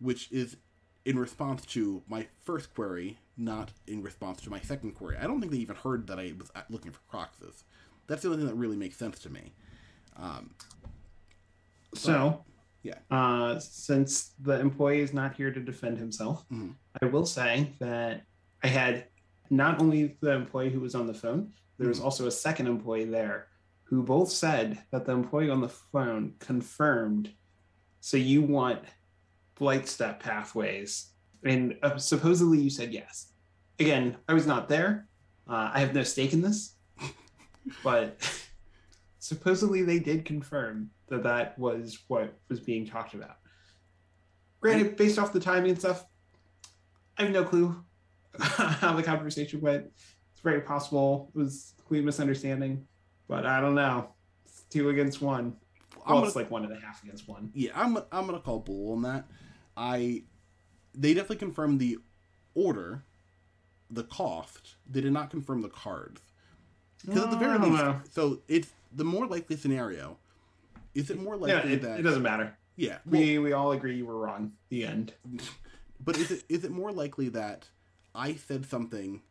[0.00, 0.56] which is
[1.04, 5.16] in response to my first query, not in response to my second query.
[5.18, 7.64] I don't think they even heard that I was looking for Kroxas.
[8.06, 9.52] That's the only thing that really makes sense to me.
[10.16, 10.54] Um,
[11.94, 12.44] So,
[12.82, 12.98] yeah.
[13.10, 16.74] uh, since the employee is not here to defend himself, Mhm.
[17.02, 18.24] I will say that
[18.62, 19.08] I had
[19.50, 22.04] not only the employee who was on the phone, there was Mhm.
[22.04, 23.48] also a second employee there
[23.92, 27.30] who both said that the employee on the phone confirmed.
[28.00, 28.78] So you want
[29.60, 31.10] Blightstep Pathways,
[31.44, 33.34] and uh, supposedly you said yes.
[33.78, 35.08] Again, I was not there.
[35.46, 36.76] Uh, I have no stake in this,
[37.84, 38.16] but
[39.18, 43.36] supposedly they did confirm that that was what was being talked about.
[44.62, 46.06] Granted, based off the timing and stuff,
[47.18, 47.84] I have no clue
[48.40, 49.84] how the conversation went.
[50.32, 52.86] It's very possible it was a complete misunderstanding,
[53.28, 54.08] but I don't know.
[54.44, 55.56] It's two against one.
[55.96, 57.50] Well, gonna- it's like one and a half against one.
[57.54, 59.26] yeah, I'm I'm gonna call bull on that.
[59.76, 60.24] I
[60.94, 61.98] they definitely confirmed the
[62.54, 63.02] order,
[63.90, 64.74] the cost.
[64.90, 66.20] They did not confirm the cards.
[67.04, 68.00] Because at the very oh, least, know.
[68.10, 70.18] so it's the more likely scenario.
[70.94, 72.56] Is it more Yeah, likely it, that it doesn't matter.
[72.76, 72.98] yeah?
[73.06, 74.52] Well, We we all agree you were wrong.
[74.68, 75.14] The end.
[76.04, 77.68] but is it is it more likely that
[78.14, 79.22] I said something,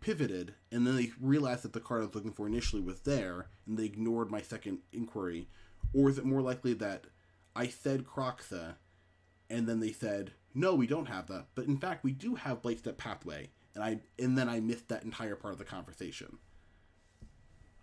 [0.00, 3.46] pivoted, and then they realized that the card I was looking for initially was there,
[3.66, 5.48] and they ignored my second inquiry,
[5.92, 7.04] or is it more likely that
[7.54, 8.74] I said Kroxa,
[9.48, 12.62] and then they said no, we don't have that, but in fact we do have
[12.62, 16.38] Blightstep Pathway, and I and then I missed that entire part of the conversation.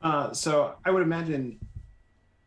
[0.02, 1.60] Uh, so I would imagine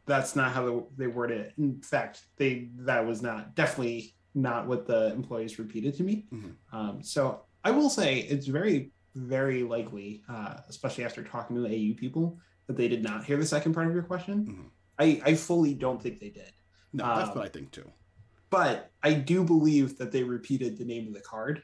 [0.06, 1.54] that's not how they, they worded it.
[1.58, 6.26] In fact, they that was not definitely not what the employees repeated to me.
[6.32, 6.54] Mhm.
[6.72, 11.68] Um, so I will say it's very very likely, uh, especially after talking to the
[11.68, 14.46] AU people, that they did not hear the second part of your question.
[14.46, 14.70] Mhm.
[14.98, 16.52] I, I fully don't think they did,
[16.92, 17.90] No, that's Um, what I think too.
[18.50, 21.62] but I do believe that they repeated the name of the card,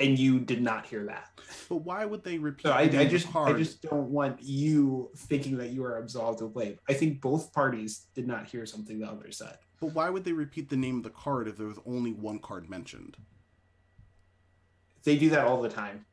[0.00, 1.30] and you did not hear that.
[1.68, 2.64] But why would they repeat?
[2.66, 5.84] So I, I name of the just I just don't want you thinking that you
[5.84, 6.78] are absolved of blame.
[6.88, 9.58] I think both parties did not hear something the other said.
[9.80, 12.38] But why would they repeat the name of the card if there was only one
[12.38, 13.16] card mentioned?
[15.04, 16.06] They do that all the time.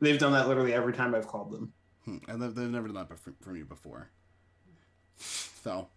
[0.00, 1.72] They've done that literally every time I've called them.
[2.04, 4.10] Hmm, and they've, never done that for me before.
[5.16, 5.88] So,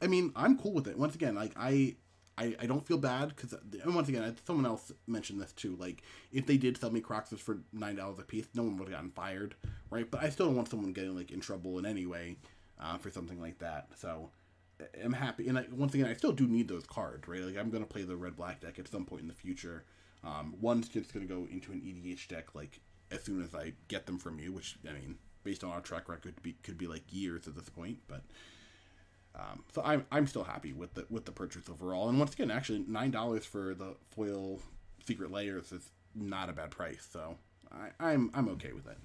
[0.00, 0.98] I mean, I'm cool with it.
[0.98, 1.96] Once again, like I,
[2.38, 3.54] I, I don't feel bad because
[3.84, 5.76] once again, someone else mentioned this too.
[5.76, 6.02] Like
[6.32, 8.96] if they did sell me Crocs for nine dollars a piece, no one would have
[8.96, 9.54] gotten fired,
[9.90, 10.10] right?
[10.10, 12.36] But I still don't want someone getting like in trouble in any way
[12.80, 13.88] uh, for something like that.
[13.94, 14.30] So
[15.04, 17.42] I'm happy, and I, once again, I still do need those cards, right?
[17.42, 19.84] Like I'm gonna play the red black deck at some point in the future.
[20.24, 22.80] Um, one's just gonna go into an EDH deck like
[23.10, 26.08] as soon as I get them from you, which I mean, based on our track
[26.08, 28.22] record, could be, could be like years at this point, but.
[29.32, 32.08] Um, so I'm, I'm still happy with the with the purchase overall.
[32.08, 34.58] And once again, actually nine dollars for the foil
[35.06, 37.06] Secret Lairs is not a bad price.
[37.10, 37.36] So
[37.72, 38.98] I, I'm I'm okay with it.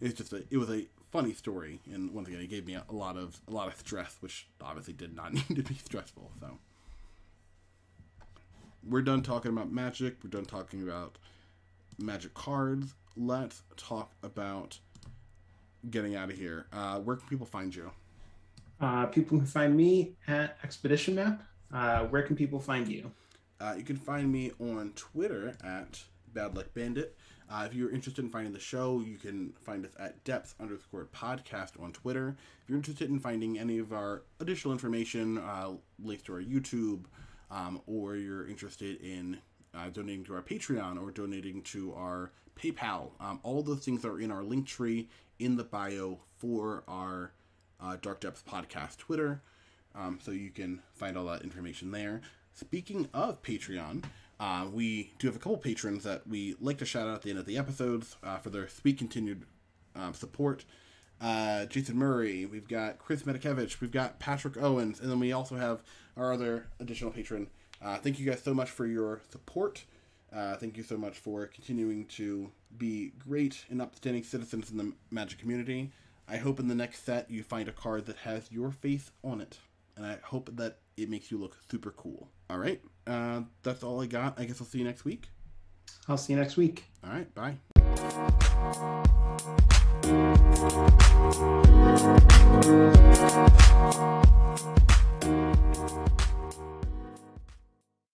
[0.00, 2.84] It's just a it was a funny story, and once again, it gave me a,
[2.88, 6.30] a lot of a lot of stress, which obviously did not need to be stressful.
[6.40, 6.58] So
[8.88, 10.16] we're done talking about magic.
[10.22, 11.18] We're done talking about
[11.98, 12.94] magic cards.
[13.20, 14.78] Let's talk about
[15.90, 16.66] getting out of here.
[16.72, 17.90] Uh, where can people find you?
[18.80, 21.42] Uh, people can find me at Expedition Map.
[21.74, 23.10] Uh, where can people find you?
[23.60, 26.00] Uh, you can find me on Twitter at
[26.32, 27.16] Bad Luck Bandit.
[27.50, 31.06] Uh, if you're interested in finding the show, you can find us at depth underscore
[31.06, 32.36] podcast on Twitter.
[32.62, 37.06] If you're interested in finding any of our additional information, uh, links to our YouTube,
[37.50, 39.38] um, or you're interested in
[39.74, 44.20] uh, donating to our Patreon or donating to our PayPal, um, all those things are
[44.20, 45.06] in our Linktree
[45.38, 47.32] in the bio for our
[47.80, 49.42] uh, Dark Depths podcast Twitter.
[49.94, 52.20] Um, so you can find all that information there.
[52.54, 54.04] Speaking of Patreon,
[54.40, 57.30] uh, we do have a couple patrons that we like to shout out at the
[57.30, 59.44] end of the episodes uh, for their sweet continued
[59.96, 60.64] um, support.
[61.20, 65.56] Uh, Jason Murray, we've got Chris Medikevich, we've got Patrick Owens, and then we also
[65.56, 65.82] have
[66.16, 67.48] our other additional patron.
[67.82, 69.84] Uh, thank you guys so much for your support.
[70.34, 74.92] Uh, thank you so much for continuing to be great and upstanding citizens in the
[75.10, 75.90] Magic community.
[76.28, 79.40] I hope in the next set you find a card that has your face on
[79.40, 79.58] it,
[79.96, 82.28] and I hope that it makes you look super cool.
[82.50, 84.38] All right, uh, that's all I got.
[84.38, 85.30] I guess I'll see you next week.
[86.06, 86.84] I'll see you next week.
[87.02, 87.56] All right, bye.